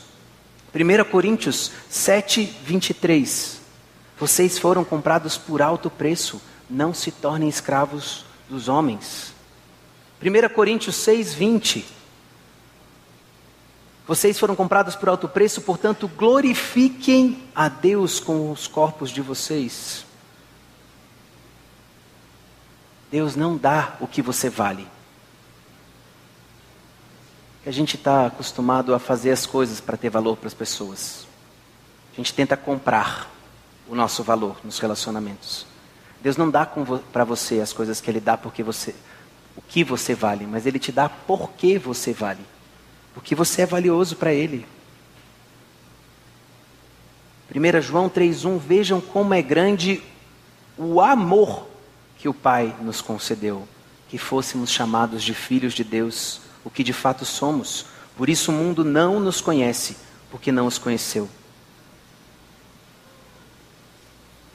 1 0.72 1.10
Coríntios 1.10 1.72
7, 1.88 2.44
23. 2.62 3.60
Vocês 4.16 4.56
foram 4.56 4.84
comprados 4.84 5.36
por 5.36 5.60
alto 5.60 5.90
preço. 5.90 6.40
Não 6.70 6.94
se 6.94 7.10
tornem 7.10 7.48
escravos 7.48 8.24
dos 8.48 8.68
homens. 8.68 9.34
1 10.22 10.54
Coríntios 10.54 10.94
6, 10.94 11.34
20. 11.34 11.84
Vocês 14.06 14.38
foram 14.38 14.54
comprados 14.54 14.94
por 14.94 15.08
alto 15.08 15.28
preço, 15.28 15.62
portanto, 15.62 16.06
glorifiquem 16.06 17.42
a 17.52 17.68
Deus 17.68 18.20
com 18.20 18.52
os 18.52 18.68
corpos 18.68 19.10
de 19.10 19.20
vocês. 19.20 20.06
Deus 23.10 23.34
não 23.34 23.56
dá 23.56 23.96
o 23.98 24.06
que 24.06 24.22
você 24.22 24.48
vale. 24.48 24.86
Que 27.62 27.68
a 27.68 27.72
gente 27.72 27.96
está 27.96 28.26
acostumado 28.26 28.94
a 28.94 28.98
fazer 28.98 29.30
as 29.30 29.46
coisas 29.46 29.80
para 29.80 29.96
ter 29.96 30.08
valor 30.08 30.36
para 30.36 30.48
as 30.48 30.54
pessoas. 30.54 31.26
A 32.12 32.16
gente 32.16 32.32
tenta 32.32 32.56
comprar 32.56 33.30
o 33.88 33.94
nosso 33.94 34.22
valor 34.22 34.56
nos 34.64 34.78
relacionamentos. 34.78 35.66
Deus 36.22 36.36
não 36.36 36.50
dá 36.50 36.66
para 37.12 37.24
você 37.24 37.60
as 37.60 37.72
coisas 37.72 38.00
que 38.00 38.10
Ele 38.10 38.20
dá 38.20 38.36
porque 38.36 38.62
você, 38.62 38.94
o 39.56 39.62
que 39.62 39.82
você 39.82 40.14
vale, 40.14 40.46
mas 40.46 40.66
Ele 40.66 40.78
te 40.78 40.92
dá 40.92 41.08
porque 41.08 41.78
você 41.78 42.12
vale, 42.12 42.44
porque 43.14 43.34
você 43.34 43.62
é 43.62 43.66
valioso 43.66 44.16
para 44.16 44.32
Ele. 44.32 44.66
1 47.54 47.80
João 47.82 48.08
3,1 48.08 48.58
Vejam 48.58 49.00
como 49.00 49.34
é 49.34 49.42
grande 49.42 50.02
o 50.78 51.00
amor 51.00 51.66
que 52.16 52.28
o 52.28 52.34
Pai 52.34 52.74
nos 52.80 53.00
concedeu, 53.00 53.66
que 54.08 54.18
fôssemos 54.18 54.70
chamados 54.70 55.22
de 55.22 55.34
filhos 55.34 55.72
de 55.74 55.82
Deus, 55.82 56.40
o 56.64 56.70
que 56.70 56.82
de 56.82 56.92
fato 56.92 57.24
somos. 57.24 57.86
Por 58.16 58.28
isso 58.28 58.50
o 58.50 58.54
mundo 58.54 58.84
não 58.84 59.18
nos 59.18 59.40
conhece, 59.40 59.96
porque 60.30 60.52
não 60.52 60.66
os 60.66 60.78
conheceu. 60.78 61.28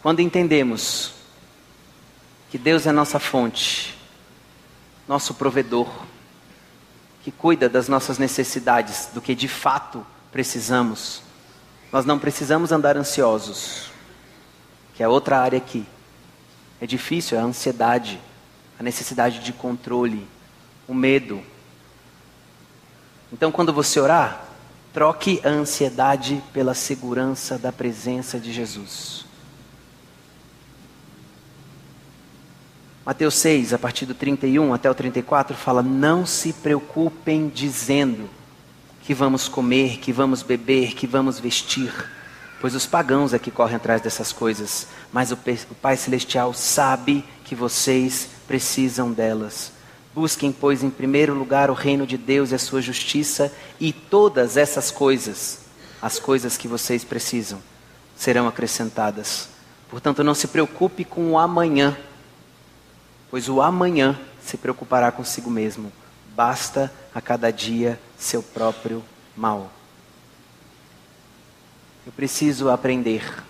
Quando 0.02 0.20
entendemos 0.20 1.14
que 2.52 2.58
Deus 2.58 2.86
é 2.86 2.92
nossa 2.92 3.20
fonte, 3.20 3.98
nosso 5.08 5.34
provedor, 5.34 5.90
que 7.24 7.32
cuida 7.32 7.68
das 7.68 7.88
nossas 7.88 8.20
necessidades, 8.20 9.10
do 9.14 9.20
que 9.20 9.34
de 9.34 9.48
fato 9.48 10.06
precisamos, 10.32 11.24
nós 11.92 12.06
não 12.06 12.20
precisamos 12.20 12.72
andar 12.72 12.96
ansiosos, 12.98 13.90
que 14.94 15.02
é 15.02 15.08
outra 15.08 15.40
área 15.40 15.58
aqui. 15.58 15.86
É 16.80 16.86
difícil, 16.86 17.38
é 17.38 17.42
a 17.42 17.44
ansiedade, 17.44 18.20
a 18.80 18.84
necessidade 18.84 19.40
de 19.40 19.52
controle, 19.54 20.28
o 20.88 20.94
medo. 20.94 21.42
Então, 23.32 23.52
quando 23.52 23.74
você 23.74 24.00
orar, 24.00 24.46
troque 24.94 25.42
a 25.44 25.50
ansiedade 25.50 26.42
pela 26.54 26.74
segurança 26.74 27.58
da 27.58 27.72
presença 27.72 28.40
de 28.40 28.54
Jesus. 28.54 29.26
Mateus 33.06 33.36
6, 33.36 33.74
a 33.74 33.78
partir 33.78 34.06
do 34.06 34.16
31 34.16 34.74
até 34.74 34.90
o 34.90 34.96
34, 34.96 35.56
fala: 35.56 35.84
Não 35.84 36.26
se 36.26 36.54
preocupem 36.54 37.50
dizendo 37.50 38.30
que 39.04 39.14
vamos 39.14 39.48
comer, 39.48 40.00
que 40.00 40.12
vamos 40.12 40.42
beber, 40.42 40.96
que 40.96 41.06
vamos 41.06 41.40
vestir, 41.40 41.94
pois 42.60 42.74
os 42.74 42.88
pagãos 42.88 43.34
é 43.34 43.38
que 43.38 43.52
correm 43.52 43.76
atrás 43.76 44.02
dessas 44.02 44.32
coisas, 44.32 44.88
mas 45.14 45.32
o 45.32 45.38
Pai 45.80 45.96
Celestial 45.98 46.52
sabe 46.54 47.24
que 47.44 47.54
vocês 47.54 48.30
precisam 48.48 49.12
delas. 49.12 49.75
Busquem, 50.16 50.52
pois, 50.52 50.82
em 50.82 50.90
primeiro 50.90 51.36
lugar 51.36 51.70
o 51.70 51.74
reino 51.74 52.08
de 52.08 52.18
Deus 52.18 52.52
e 52.52 52.56
a 52.56 52.60
sua 52.60 52.82
justiça, 52.82 53.54
e 53.80 53.92
todas 53.92 54.58
essas 54.58 54.90
coisas, 54.90 55.66
as 56.02 56.18
coisas 56.18 56.58
que 56.58 56.68
vocês 56.68 57.04
precisam, 57.04 57.62
serão 58.16 58.48
acrescentadas. 58.48 59.50
Portanto, 59.90 60.24
não 60.24 60.34
se 60.34 60.48
preocupe 60.48 61.04
com 61.04 61.32
o 61.32 61.38
amanhã 61.38 61.96
pois 63.36 63.50
o 63.50 63.62
amanhã 63.62 64.18
se 64.42 64.56
preocupará 64.56 65.12
consigo 65.12 65.50
mesmo. 65.50 65.92
Basta 66.36 66.90
a 67.14 67.20
cada 67.20 67.52
dia 67.52 68.00
seu 68.18 68.42
próprio 68.42 69.04
mal. 69.36 69.70
Eu 72.06 72.14
preciso 72.14 72.70
aprender 72.70 73.44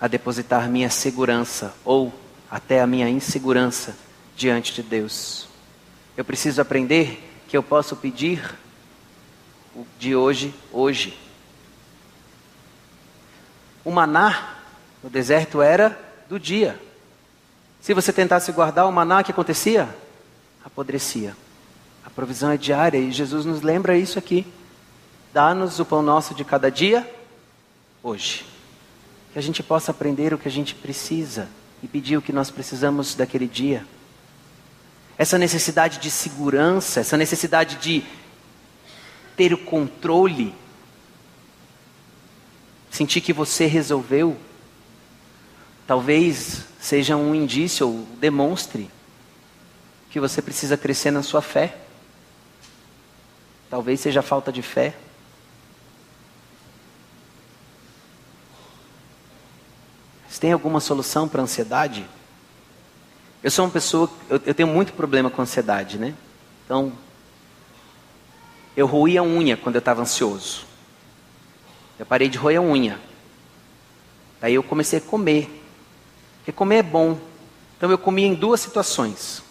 a 0.00 0.08
depositar 0.08 0.68
minha 0.68 0.90
segurança 0.90 1.74
ou 1.82 2.12
até 2.50 2.82
a 2.82 2.86
minha 2.86 3.08
insegurança 3.08 3.96
diante 4.36 4.74
de 4.74 4.82
Deus. 4.82 5.48
Eu 6.20 6.24
preciso 6.26 6.60
aprender 6.60 7.18
que 7.48 7.56
eu 7.56 7.62
posso 7.62 7.96
pedir 7.96 8.54
de 9.98 10.14
hoje, 10.14 10.54
hoje. 10.70 11.18
O 13.82 13.90
maná 13.90 14.58
no 15.02 15.08
deserto 15.08 15.62
era 15.62 15.98
do 16.28 16.38
dia. 16.38 16.78
Se 17.80 17.94
você 17.94 18.12
tentasse 18.12 18.52
guardar 18.52 18.86
o 18.86 18.92
maná, 18.92 19.20
o 19.20 19.24
que 19.24 19.32
acontecia? 19.32 19.88
Apodrecia. 20.62 21.34
A 22.04 22.10
provisão 22.10 22.50
é 22.50 22.58
diária 22.58 22.98
e 22.98 23.10
Jesus 23.10 23.46
nos 23.46 23.62
lembra 23.62 23.96
isso 23.96 24.18
aqui. 24.18 24.46
Dá-nos 25.32 25.80
o 25.80 25.86
pão 25.86 26.02
nosso 26.02 26.34
de 26.34 26.44
cada 26.44 26.70
dia, 26.70 27.10
hoje. 28.02 28.44
Que 29.32 29.38
a 29.38 29.42
gente 29.42 29.62
possa 29.62 29.90
aprender 29.90 30.34
o 30.34 30.38
que 30.38 30.48
a 30.48 30.52
gente 30.52 30.74
precisa 30.74 31.48
e 31.82 31.88
pedir 31.88 32.18
o 32.18 32.22
que 32.22 32.30
nós 32.30 32.50
precisamos 32.50 33.14
daquele 33.14 33.46
dia. 33.46 33.86
Essa 35.20 35.36
necessidade 35.36 35.98
de 35.98 36.10
segurança, 36.10 37.00
essa 37.00 37.14
necessidade 37.14 37.76
de 37.76 38.02
ter 39.36 39.52
o 39.52 39.58
controle, 39.58 40.54
sentir 42.90 43.20
que 43.20 43.30
você 43.30 43.66
resolveu. 43.66 44.34
Talvez 45.86 46.64
seja 46.80 47.18
um 47.18 47.34
indício 47.34 47.86
ou 47.86 48.06
demonstre 48.18 48.90
que 50.08 50.18
você 50.18 50.40
precisa 50.40 50.78
crescer 50.78 51.10
na 51.10 51.22
sua 51.22 51.42
fé. 51.42 51.76
Talvez 53.68 54.00
seja 54.00 54.22
falta 54.22 54.50
de 54.50 54.62
fé. 54.62 54.96
Você 60.30 60.40
tem 60.40 60.52
alguma 60.52 60.80
solução 60.80 61.28
para 61.28 61.42
a 61.42 61.44
ansiedade? 61.44 62.08
Eu 63.42 63.50
sou 63.50 63.64
uma 63.64 63.70
pessoa, 63.70 64.10
eu, 64.28 64.40
eu 64.44 64.54
tenho 64.54 64.68
muito 64.68 64.92
problema 64.92 65.30
com 65.30 65.40
ansiedade, 65.40 65.98
né? 65.98 66.14
Então, 66.64 66.92
eu 68.76 68.86
roí 68.86 69.16
a 69.16 69.22
unha 69.22 69.56
quando 69.56 69.76
eu 69.76 69.80
estava 69.80 70.02
ansioso. 70.02 70.64
Eu 71.98 72.06
parei 72.06 72.28
de 72.28 72.38
roer 72.38 72.58
a 72.58 72.62
unha. 72.62 72.98
Aí 74.40 74.54
eu 74.54 74.62
comecei 74.62 74.98
a 74.98 75.02
comer. 75.02 75.62
Porque 76.38 76.52
comer 76.52 76.76
é 76.76 76.82
bom. 76.82 77.18
Então 77.76 77.90
eu 77.90 77.98
comia 77.98 78.26
em 78.26 78.34
duas 78.34 78.60
situações. 78.60 79.42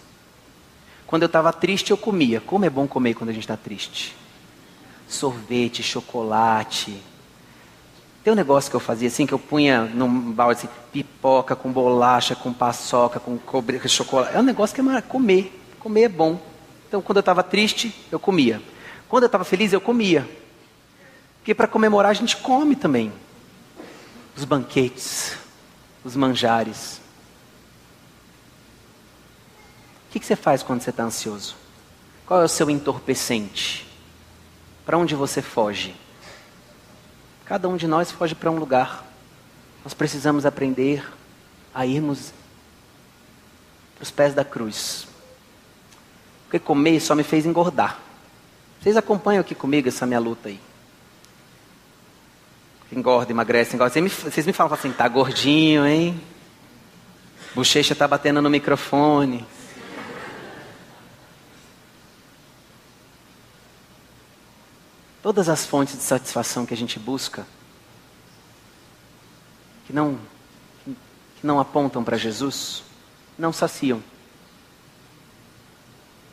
Quando 1.06 1.23
eu 1.23 1.28
estava 1.28 1.52
triste, 1.52 1.91
eu 1.91 1.97
comia. 1.97 2.39
Como 2.41 2.65
é 2.65 2.69
bom 2.69 2.88
comer 2.88 3.15
quando 3.15 3.32
a 3.32 3.34
gente 3.34 3.43
está 3.43 3.58
triste? 3.58 4.15
Sorvete, 5.08 5.82
chocolate. 5.82 6.99
Tem 8.30 8.34
um 8.34 8.36
negócio 8.36 8.70
que 8.70 8.76
eu 8.76 8.80
fazia 8.80 9.08
assim, 9.08 9.26
que 9.26 9.34
eu 9.34 9.39
punha 9.39 9.86
num 9.86 10.32
balde 10.32 10.60
assim, 10.60 10.70
pipoca 10.94 11.56
com 11.56 11.72
bolacha, 11.72 12.36
com 12.36 12.54
paçoca, 12.54 13.20
com 13.20 13.39
cobre, 13.39 13.82
chocolate. 13.89 14.36
É 14.36 14.39
um 14.39 14.44
negócio 14.44 14.76
que 14.76 14.88
é. 14.88 15.02
Comer. 15.02 15.52
Comer 15.80 16.04
é 16.04 16.08
bom. 16.08 16.39
Então 16.88 17.02
quando 17.02 17.15
eu 17.15 17.22
estava 17.22 17.42
triste, 17.42 17.92
eu 18.12 18.20
comia. 18.20 18.62
Quando 19.08 19.24
eu 19.24 19.26
estava 19.26 19.44
feliz, 19.44 19.74
eu 19.74 19.82
comia. 19.82 20.30
Porque 21.39 21.56
para 21.56 21.68
comemorar 21.68 22.12
a 22.12 22.13
gente 22.13 22.38
come 22.38 22.76
também. 22.76 23.12
Os 24.38 24.46
banquetes 24.46 25.36
os 26.04 26.15
manjares. 26.15 27.02
O 30.08 30.12
que, 30.12 30.24
você 30.24 30.36
faz 30.36 30.62
quando 30.62 30.82
você 30.82 30.92
está 30.92 31.04
ansioso? 31.04 31.56
Qual 32.28 32.39
é 32.44 32.46
o 32.46 32.48
seu 32.48 32.70
entorpecente? 32.70 33.88
Para 34.86 35.00
onde 35.00 35.15
você 35.15 35.42
foge? 35.42 35.96
Cada 37.50 37.68
um 37.68 37.76
de 37.76 37.86
nós 37.86 38.12
foge 38.12 38.34
para 38.34 38.50
um 38.50 38.58
lugar. 38.58 39.04
Nós 39.84 39.94
precisamos 39.94 40.46
aprender 40.46 41.06
a 41.74 41.86
irmos 41.86 42.32
para 43.96 44.04
os 44.04 44.12
pés 44.12 44.34
da 44.34 44.46
cruz. 44.46 45.06
Porque 46.46 46.60
comer 46.60 47.02
só 47.02 47.14
me 47.14 47.24
fez 47.24 47.46
engordar. 47.46 48.00
Vocês 48.80 48.96
acompanham 48.96 49.42
aqui 49.42 49.54
comigo 49.54 49.90
essa 49.90 50.06
minha 50.06 50.20
luta 50.20 50.48
aí 50.48 50.60
engorda, 52.92 53.32
emagrece, 53.32 53.76
engorda. 53.76 53.94
Vocês 53.94 54.04
me, 54.04 54.10
vocês 54.10 54.46
me 54.48 54.54
falam 54.54 54.74
assim, 54.74 54.92
tá 54.92 55.08
gordinho, 55.08 55.86
hein? 55.86 56.20
Bochecha 57.54 57.96
tá 57.96 58.08
batendo 58.08 58.42
no 58.42 58.50
microfone. 58.50 59.46
Todas 65.22 65.50
as 65.50 65.66
fontes 65.66 65.96
de 65.96 66.02
satisfação 66.02 66.66
que 66.66 66.74
a 66.74 66.78
gente 66.78 66.98
busca, 66.98 67.46
que 69.86 69.92
não, 69.92 70.18
que 70.86 71.46
não 71.46 71.60
apontam 71.60 72.04
para 72.04 72.18
Jesus, 72.18 72.84
não 73.38 73.52
saciam. 73.52 74.02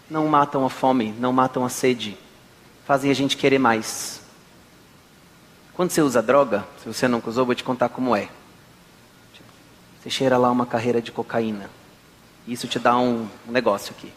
Não 0.09 0.29
matam 0.29 0.65
a 0.65 0.71
fome, 0.71 1.11
não 1.13 1.33
matam 1.33 1.65
a 1.65 1.69
sede, 1.69 2.17
fazem 2.85 3.11
a 3.11 3.15
gente 3.15 3.37
querer 3.37 3.59
mais. 3.59 4.21
Quando 5.75 5.91
você 5.91 6.01
usa 6.01 6.23
droga, 6.23 6.65
se 6.81 6.87
você 6.87 7.09
nunca 7.09 7.29
usou, 7.29 7.45
vou 7.45 7.55
te 7.55 7.65
contar 7.65 7.89
como 7.89 8.15
é. 8.15 8.29
Você 10.01 10.11
cheira 10.11 10.39
lá 10.39 10.49
uma 10.51 10.65
carreira 10.65 11.03
de 11.03 11.11
cocaína. 11.11 11.69
Isso 12.47 12.69
te 12.69 12.79
dá 12.79 12.97
um, 12.97 13.29
um 13.49 13.51
negócio 13.51 13.93
aqui. 13.93 14.13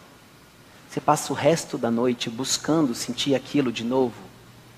Você 0.88 1.00
passa 1.00 1.32
o 1.32 1.36
resto 1.36 1.76
da 1.76 1.90
noite 1.90 2.30
buscando 2.30 2.94
sentir 2.94 3.34
aquilo 3.34 3.72
de 3.72 3.82
novo. 3.82 4.29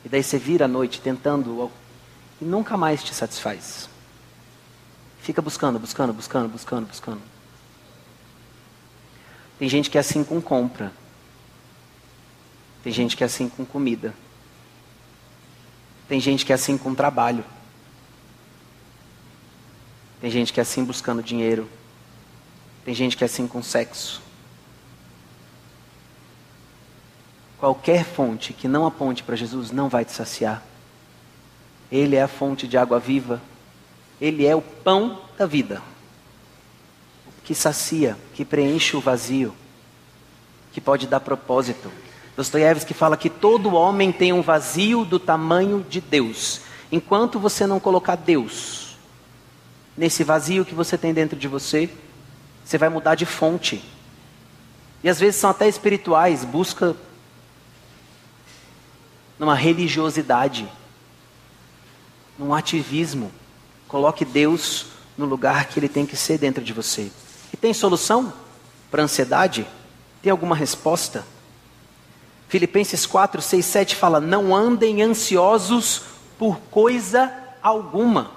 E 0.04 0.08
daí 0.08 0.22
você 0.22 0.38
vira 0.38 0.64
a 0.64 0.68
noite 0.68 1.00
tentando 1.00 1.70
e 2.40 2.44
nunca 2.44 2.76
mais 2.76 3.02
te 3.02 3.14
satisfaz. 3.14 3.88
Fica 5.20 5.40
buscando, 5.40 5.78
buscando, 5.78 6.12
buscando, 6.12 6.48
buscando, 6.48 6.86
buscando. 6.86 7.22
Tem 9.58 9.68
gente 9.68 9.88
que 9.88 9.96
é 9.96 10.00
assim 10.00 10.24
com 10.24 10.40
compra. 10.40 10.92
Tem 12.82 12.92
gente 12.92 13.16
que 13.16 13.22
é 13.22 13.26
assim 13.26 13.48
com 13.48 13.64
comida. 13.64 14.12
Tem 16.08 16.20
gente 16.20 16.44
que 16.44 16.52
é 16.52 16.56
assim 16.56 16.76
com 16.76 16.94
trabalho. 16.94 17.44
Tem 20.20 20.30
gente 20.30 20.52
que 20.52 20.60
é 20.60 20.62
assim 20.62 20.84
buscando 20.84 21.22
dinheiro. 21.22 21.68
Tem 22.84 22.94
gente 22.94 23.16
que 23.16 23.24
é 23.24 23.26
assim 23.26 23.46
com 23.46 23.62
sexo. 23.62 24.21
Qualquer 27.62 28.04
fonte 28.04 28.52
que 28.52 28.66
não 28.66 28.84
aponte 28.84 29.22
para 29.22 29.36
Jesus 29.36 29.70
não 29.70 29.88
vai 29.88 30.04
te 30.04 30.10
saciar. 30.10 30.64
Ele 31.92 32.16
é 32.16 32.22
a 32.22 32.26
fonte 32.26 32.66
de 32.66 32.76
água 32.76 32.98
viva. 32.98 33.40
Ele 34.20 34.44
é 34.44 34.56
o 34.56 34.60
pão 34.60 35.20
da 35.38 35.46
vida. 35.46 35.80
Que 37.44 37.54
sacia, 37.54 38.18
que 38.34 38.44
preenche 38.44 38.96
o 38.96 39.00
vazio, 39.00 39.54
que 40.72 40.80
pode 40.80 41.06
dar 41.06 41.20
propósito. 41.20 41.88
Dostoiévski 42.36 42.92
fala 42.94 43.16
que 43.16 43.30
todo 43.30 43.74
homem 43.74 44.10
tem 44.10 44.32
um 44.32 44.42
vazio 44.42 45.04
do 45.04 45.20
tamanho 45.20 45.86
de 45.88 46.00
Deus. 46.00 46.62
Enquanto 46.90 47.38
você 47.38 47.64
não 47.64 47.78
colocar 47.78 48.16
Deus 48.16 48.98
nesse 49.96 50.24
vazio 50.24 50.64
que 50.64 50.74
você 50.74 50.98
tem 50.98 51.14
dentro 51.14 51.38
de 51.38 51.46
você, 51.46 51.88
você 52.64 52.76
vai 52.76 52.88
mudar 52.88 53.14
de 53.14 53.24
fonte. 53.24 53.80
E 55.04 55.08
às 55.08 55.20
vezes 55.20 55.36
são 55.40 55.50
até 55.50 55.68
espirituais, 55.68 56.44
busca 56.44 56.96
numa 59.42 59.56
religiosidade, 59.56 60.68
num 62.38 62.54
ativismo. 62.54 63.32
Coloque 63.88 64.24
Deus 64.24 64.86
no 65.18 65.26
lugar 65.26 65.64
que 65.64 65.80
ele 65.80 65.88
tem 65.88 66.06
que 66.06 66.16
ser 66.16 66.38
dentro 66.38 66.62
de 66.62 66.72
você. 66.72 67.10
E 67.52 67.56
tem 67.56 67.74
solução 67.74 68.32
para 68.88 69.02
a 69.02 69.04
ansiedade? 69.04 69.66
Tem 70.22 70.30
alguma 70.30 70.54
resposta? 70.54 71.26
Filipenses 72.48 73.04
4, 73.04 73.42
6, 73.42 73.66
7 73.66 73.96
fala: 73.96 74.20
Não 74.20 74.54
andem 74.54 75.02
ansiosos 75.02 76.02
por 76.38 76.60
coisa 76.70 77.32
alguma, 77.60 78.30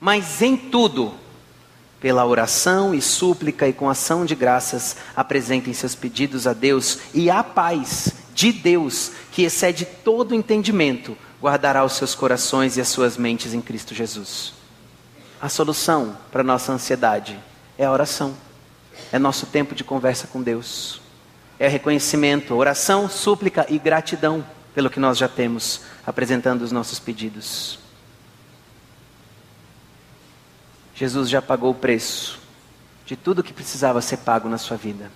mas 0.00 0.40
em 0.40 0.56
tudo, 0.56 1.12
pela 2.00 2.24
oração 2.24 2.94
e 2.94 3.02
súplica 3.02 3.68
e 3.68 3.74
com 3.74 3.90
ação 3.90 4.24
de 4.24 4.34
graças, 4.34 4.96
apresentem 5.14 5.74
seus 5.74 5.94
pedidos 5.94 6.46
a 6.46 6.54
Deus 6.54 6.98
e 7.12 7.28
a 7.28 7.44
paz 7.44 8.21
de 8.34 8.52
Deus, 8.52 9.12
que 9.30 9.42
excede 9.42 9.84
todo 9.84 10.34
entendimento, 10.34 11.16
guardará 11.40 11.84
os 11.84 11.94
seus 11.94 12.14
corações 12.14 12.76
e 12.76 12.80
as 12.80 12.88
suas 12.88 13.16
mentes 13.16 13.52
em 13.52 13.60
Cristo 13.60 13.94
Jesus. 13.94 14.54
A 15.40 15.48
solução 15.48 16.16
para 16.30 16.42
nossa 16.42 16.72
ansiedade 16.72 17.38
é 17.76 17.84
a 17.84 17.90
oração, 17.90 18.36
é 19.10 19.18
nosso 19.18 19.46
tempo 19.46 19.74
de 19.74 19.82
conversa 19.82 20.26
com 20.26 20.40
Deus, 20.40 21.00
é 21.58 21.66
reconhecimento, 21.68 22.54
oração, 22.54 23.08
súplica 23.08 23.66
e 23.68 23.78
gratidão 23.78 24.44
pelo 24.74 24.88
que 24.88 25.00
nós 25.00 25.18
já 25.18 25.28
temos, 25.28 25.82
apresentando 26.06 26.62
os 26.62 26.72
nossos 26.72 26.98
pedidos. 26.98 27.78
Jesus 30.94 31.28
já 31.28 31.42
pagou 31.42 31.70
o 31.70 31.74
preço 31.74 32.38
de 33.04 33.16
tudo 33.16 33.42
que 33.42 33.52
precisava 33.52 34.00
ser 34.00 34.18
pago 34.18 34.48
na 34.48 34.58
sua 34.58 34.76
vida. 34.76 35.10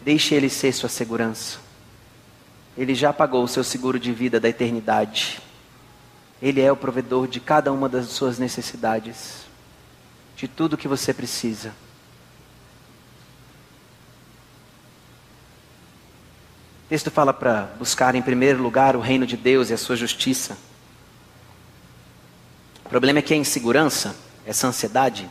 Deixe 0.00 0.34
Ele 0.34 0.48
ser 0.48 0.72
sua 0.72 0.88
segurança. 0.88 1.61
Ele 2.76 2.94
já 2.94 3.12
pagou 3.12 3.44
o 3.44 3.48
seu 3.48 3.62
seguro 3.62 3.98
de 3.98 4.12
vida 4.12 4.40
da 4.40 4.48
eternidade. 4.48 5.40
Ele 6.40 6.60
é 6.60 6.72
o 6.72 6.76
provedor 6.76 7.28
de 7.28 7.38
cada 7.38 7.72
uma 7.72 7.88
das 7.88 8.06
suas 8.06 8.38
necessidades, 8.38 9.44
de 10.36 10.48
tudo 10.48 10.76
que 10.76 10.88
você 10.88 11.12
precisa. 11.12 11.74
O 16.86 16.88
texto 16.88 17.10
fala 17.10 17.32
para 17.32 17.74
buscar 17.78 18.14
em 18.14 18.22
primeiro 18.22 18.62
lugar 18.62 18.96
o 18.96 19.00
reino 19.00 19.26
de 19.26 19.36
Deus 19.36 19.70
e 19.70 19.74
a 19.74 19.78
sua 19.78 19.96
justiça. 19.96 20.56
O 22.84 22.88
problema 22.88 23.20
é 23.20 23.22
que 23.22 23.32
a 23.32 23.36
insegurança, 23.36 24.16
essa 24.44 24.66
ansiedade, 24.66 25.30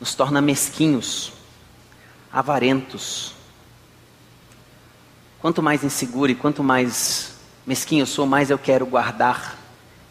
nos 0.00 0.14
torna 0.14 0.40
mesquinhos, 0.40 1.32
avarentos, 2.32 3.37
Quanto 5.48 5.62
mais 5.62 5.82
inseguro 5.82 6.30
e 6.30 6.34
quanto 6.34 6.62
mais 6.62 7.32
mesquinho 7.66 8.02
eu 8.02 8.06
sou, 8.06 8.26
mais 8.26 8.50
eu 8.50 8.58
quero 8.58 8.84
guardar. 8.84 9.56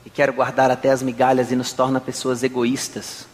E 0.04 0.10
quero 0.10 0.34
guardar 0.34 0.72
até 0.72 0.90
as 0.90 1.04
migalhas 1.04 1.52
e 1.52 1.56
nos 1.56 1.72
torna 1.72 2.02
pessoas 2.02 2.42
egoístas. 2.42 3.28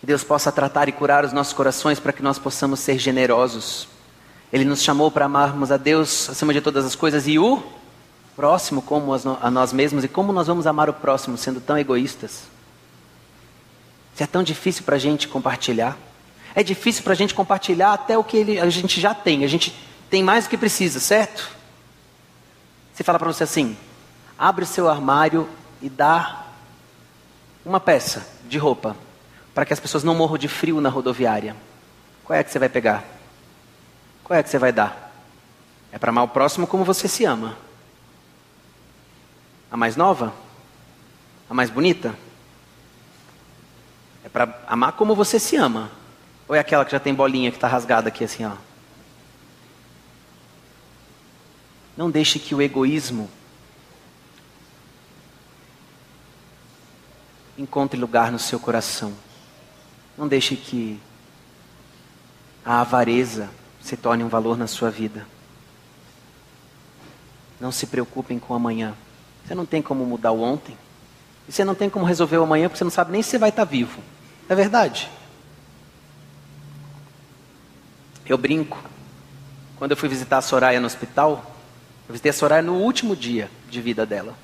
Que 0.00 0.04
Deus 0.06 0.22
possa 0.22 0.52
tratar 0.52 0.86
e 0.86 0.92
curar 0.92 1.24
os 1.24 1.32
nossos 1.32 1.54
corações 1.54 1.98
para 1.98 2.12
que 2.12 2.22
nós 2.22 2.38
possamos 2.38 2.78
ser 2.80 2.98
generosos. 2.98 3.88
Ele 4.52 4.66
nos 4.66 4.82
chamou 4.82 5.10
para 5.10 5.24
amarmos 5.24 5.72
a 5.72 5.78
Deus 5.78 6.28
acima 6.28 6.52
de 6.52 6.60
todas 6.60 6.84
as 6.84 6.94
coisas 6.94 7.26
e 7.26 7.38
o 7.38 7.62
próximo 8.36 8.82
como 8.82 9.14
a 9.40 9.50
nós 9.50 9.72
mesmos. 9.72 10.04
E 10.04 10.08
como 10.08 10.30
nós 10.30 10.46
vamos 10.46 10.66
amar 10.66 10.90
o 10.90 10.92
próximo 10.92 11.38
sendo 11.38 11.58
tão 11.58 11.78
egoístas? 11.78 12.42
Se 14.14 14.24
é 14.24 14.26
tão 14.26 14.42
difícil 14.42 14.84
para 14.84 14.96
a 14.96 15.00
gente 15.00 15.26
compartilhar. 15.26 15.96
É 16.54 16.62
difícil 16.62 17.02
para 17.02 17.14
a 17.14 17.16
gente 17.16 17.32
compartilhar 17.32 17.94
até 17.94 18.18
o 18.18 18.22
que 18.22 18.36
ele, 18.36 18.60
a 18.60 18.68
gente 18.68 19.00
já 19.00 19.14
tem. 19.14 19.42
A 19.42 19.48
gente 19.48 19.87
tem 20.10 20.22
mais 20.22 20.44
do 20.44 20.50
que 20.50 20.56
precisa, 20.56 21.00
certo? 21.00 21.50
Você 22.92 23.04
fala 23.04 23.18
para 23.18 23.32
você 23.32 23.44
assim: 23.44 23.76
abre 24.38 24.64
seu 24.66 24.88
armário 24.88 25.48
e 25.80 25.88
dá 25.88 26.46
uma 27.64 27.78
peça 27.78 28.26
de 28.48 28.58
roupa 28.58 28.96
para 29.54 29.64
que 29.64 29.72
as 29.72 29.80
pessoas 29.80 30.04
não 30.04 30.14
morram 30.14 30.38
de 30.38 30.48
frio 30.48 30.80
na 30.80 30.88
rodoviária. 30.88 31.54
Qual 32.24 32.38
é 32.38 32.42
que 32.42 32.50
você 32.50 32.58
vai 32.58 32.68
pegar? 32.68 33.04
Qual 34.24 34.38
é 34.38 34.42
que 34.42 34.48
você 34.48 34.58
vai 34.58 34.72
dar? 34.72 35.12
É 35.90 35.98
para 35.98 36.10
amar 36.10 36.24
o 36.24 36.28
próximo 36.28 36.66
como 36.66 36.84
você 36.84 37.08
se 37.08 37.24
ama. 37.24 37.56
A 39.70 39.76
mais 39.76 39.96
nova? 39.96 40.32
A 41.48 41.54
mais 41.54 41.70
bonita? 41.70 42.14
É 44.24 44.28
para 44.28 44.62
amar 44.66 44.92
como 44.92 45.14
você 45.14 45.38
se 45.38 45.56
ama. 45.56 45.90
Ou 46.46 46.54
é 46.54 46.58
aquela 46.58 46.84
que 46.84 46.92
já 46.92 47.00
tem 47.00 47.14
bolinha 47.14 47.50
que 47.50 47.56
está 47.56 47.68
rasgada 47.68 48.08
aqui 48.08 48.24
assim, 48.24 48.44
ó? 48.44 48.52
Não 51.98 52.08
deixe 52.08 52.38
que 52.38 52.54
o 52.54 52.62
egoísmo 52.62 53.28
encontre 57.58 57.98
lugar 57.98 58.30
no 58.30 58.38
seu 58.38 58.60
coração. 58.60 59.12
Não 60.16 60.28
deixe 60.28 60.54
que 60.54 61.00
a 62.64 62.82
avareza 62.82 63.50
se 63.82 63.96
torne 63.96 64.22
um 64.22 64.28
valor 64.28 64.56
na 64.56 64.68
sua 64.68 64.92
vida. 64.92 65.26
Não 67.58 67.72
se 67.72 67.84
preocupem 67.88 68.38
com 68.38 68.54
amanhã. 68.54 68.94
Você 69.44 69.56
não 69.56 69.66
tem 69.66 69.82
como 69.82 70.06
mudar 70.06 70.30
o 70.30 70.40
ontem. 70.40 70.78
E 71.48 71.52
você 71.52 71.64
não 71.64 71.74
tem 71.74 71.90
como 71.90 72.04
resolver 72.04 72.38
o 72.38 72.44
amanhã 72.44 72.68
porque 72.68 72.78
você 72.78 72.84
não 72.84 72.92
sabe 72.92 73.10
nem 73.10 73.22
se 73.22 73.36
vai 73.38 73.48
estar 73.48 73.64
vivo. 73.64 74.00
É 74.48 74.54
verdade. 74.54 75.10
Eu 78.24 78.38
brinco. 78.38 78.80
Quando 79.78 79.90
eu 79.90 79.96
fui 79.96 80.08
visitar 80.08 80.38
a 80.38 80.42
Soraya 80.42 80.78
no 80.78 80.86
hospital, 80.86 81.57
eu 82.08 82.12
visitei 82.12 82.30
a 82.30 82.32
Soraya 82.32 82.62
no 82.62 82.74
último 82.74 83.14
dia 83.14 83.50
de 83.68 83.82
vida 83.82 84.06
dela. 84.06 84.34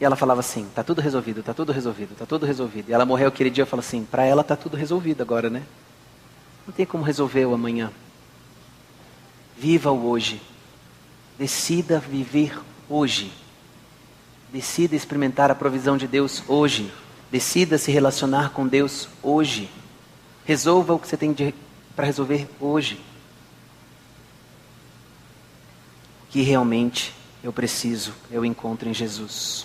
E 0.00 0.04
ela 0.04 0.14
falava 0.14 0.40
assim: 0.40 0.68
tá 0.74 0.84
tudo 0.84 1.00
resolvido, 1.00 1.42
tá 1.42 1.52
tudo 1.52 1.72
resolvido, 1.72 2.14
tá 2.16 2.24
tudo 2.24 2.46
resolvido. 2.46 2.88
E 2.88 2.92
ela 2.92 3.04
morreu 3.04 3.28
aquele 3.28 3.50
dia 3.50 3.64
e 3.64 3.66
falou 3.66 3.84
assim: 3.84 4.04
para 4.04 4.24
ela 4.24 4.44
tá 4.44 4.54
tudo 4.54 4.76
resolvido 4.76 5.20
agora, 5.20 5.50
né? 5.50 5.62
Não 6.66 6.72
tem 6.72 6.86
como 6.86 7.02
resolver 7.02 7.44
o 7.46 7.54
amanhã. 7.54 7.90
Viva 9.58 9.90
o 9.90 10.08
hoje. 10.08 10.40
Decida 11.36 11.98
viver 11.98 12.58
hoje. 12.88 13.32
Decida 14.52 14.94
experimentar 14.94 15.50
a 15.50 15.54
provisão 15.54 15.96
de 15.96 16.06
Deus 16.06 16.44
hoje. 16.46 16.92
Decida 17.30 17.76
se 17.76 17.90
relacionar 17.90 18.50
com 18.50 18.66
Deus 18.66 19.08
hoje. 19.20 19.68
Resolva 20.44 20.94
o 20.94 20.98
que 20.98 21.08
você 21.08 21.16
tem 21.16 21.34
para 21.96 22.06
resolver 22.06 22.48
hoje. 22.60 23.00
Que 26.34 26.42
realmente 26.42 27.14
eu 27.44 27.52
preciso, 27.52 28.12
eu 28.28 28.44
encontro 28.44 28.88
em 28.88 28.92
Jesus. 28.92 29.64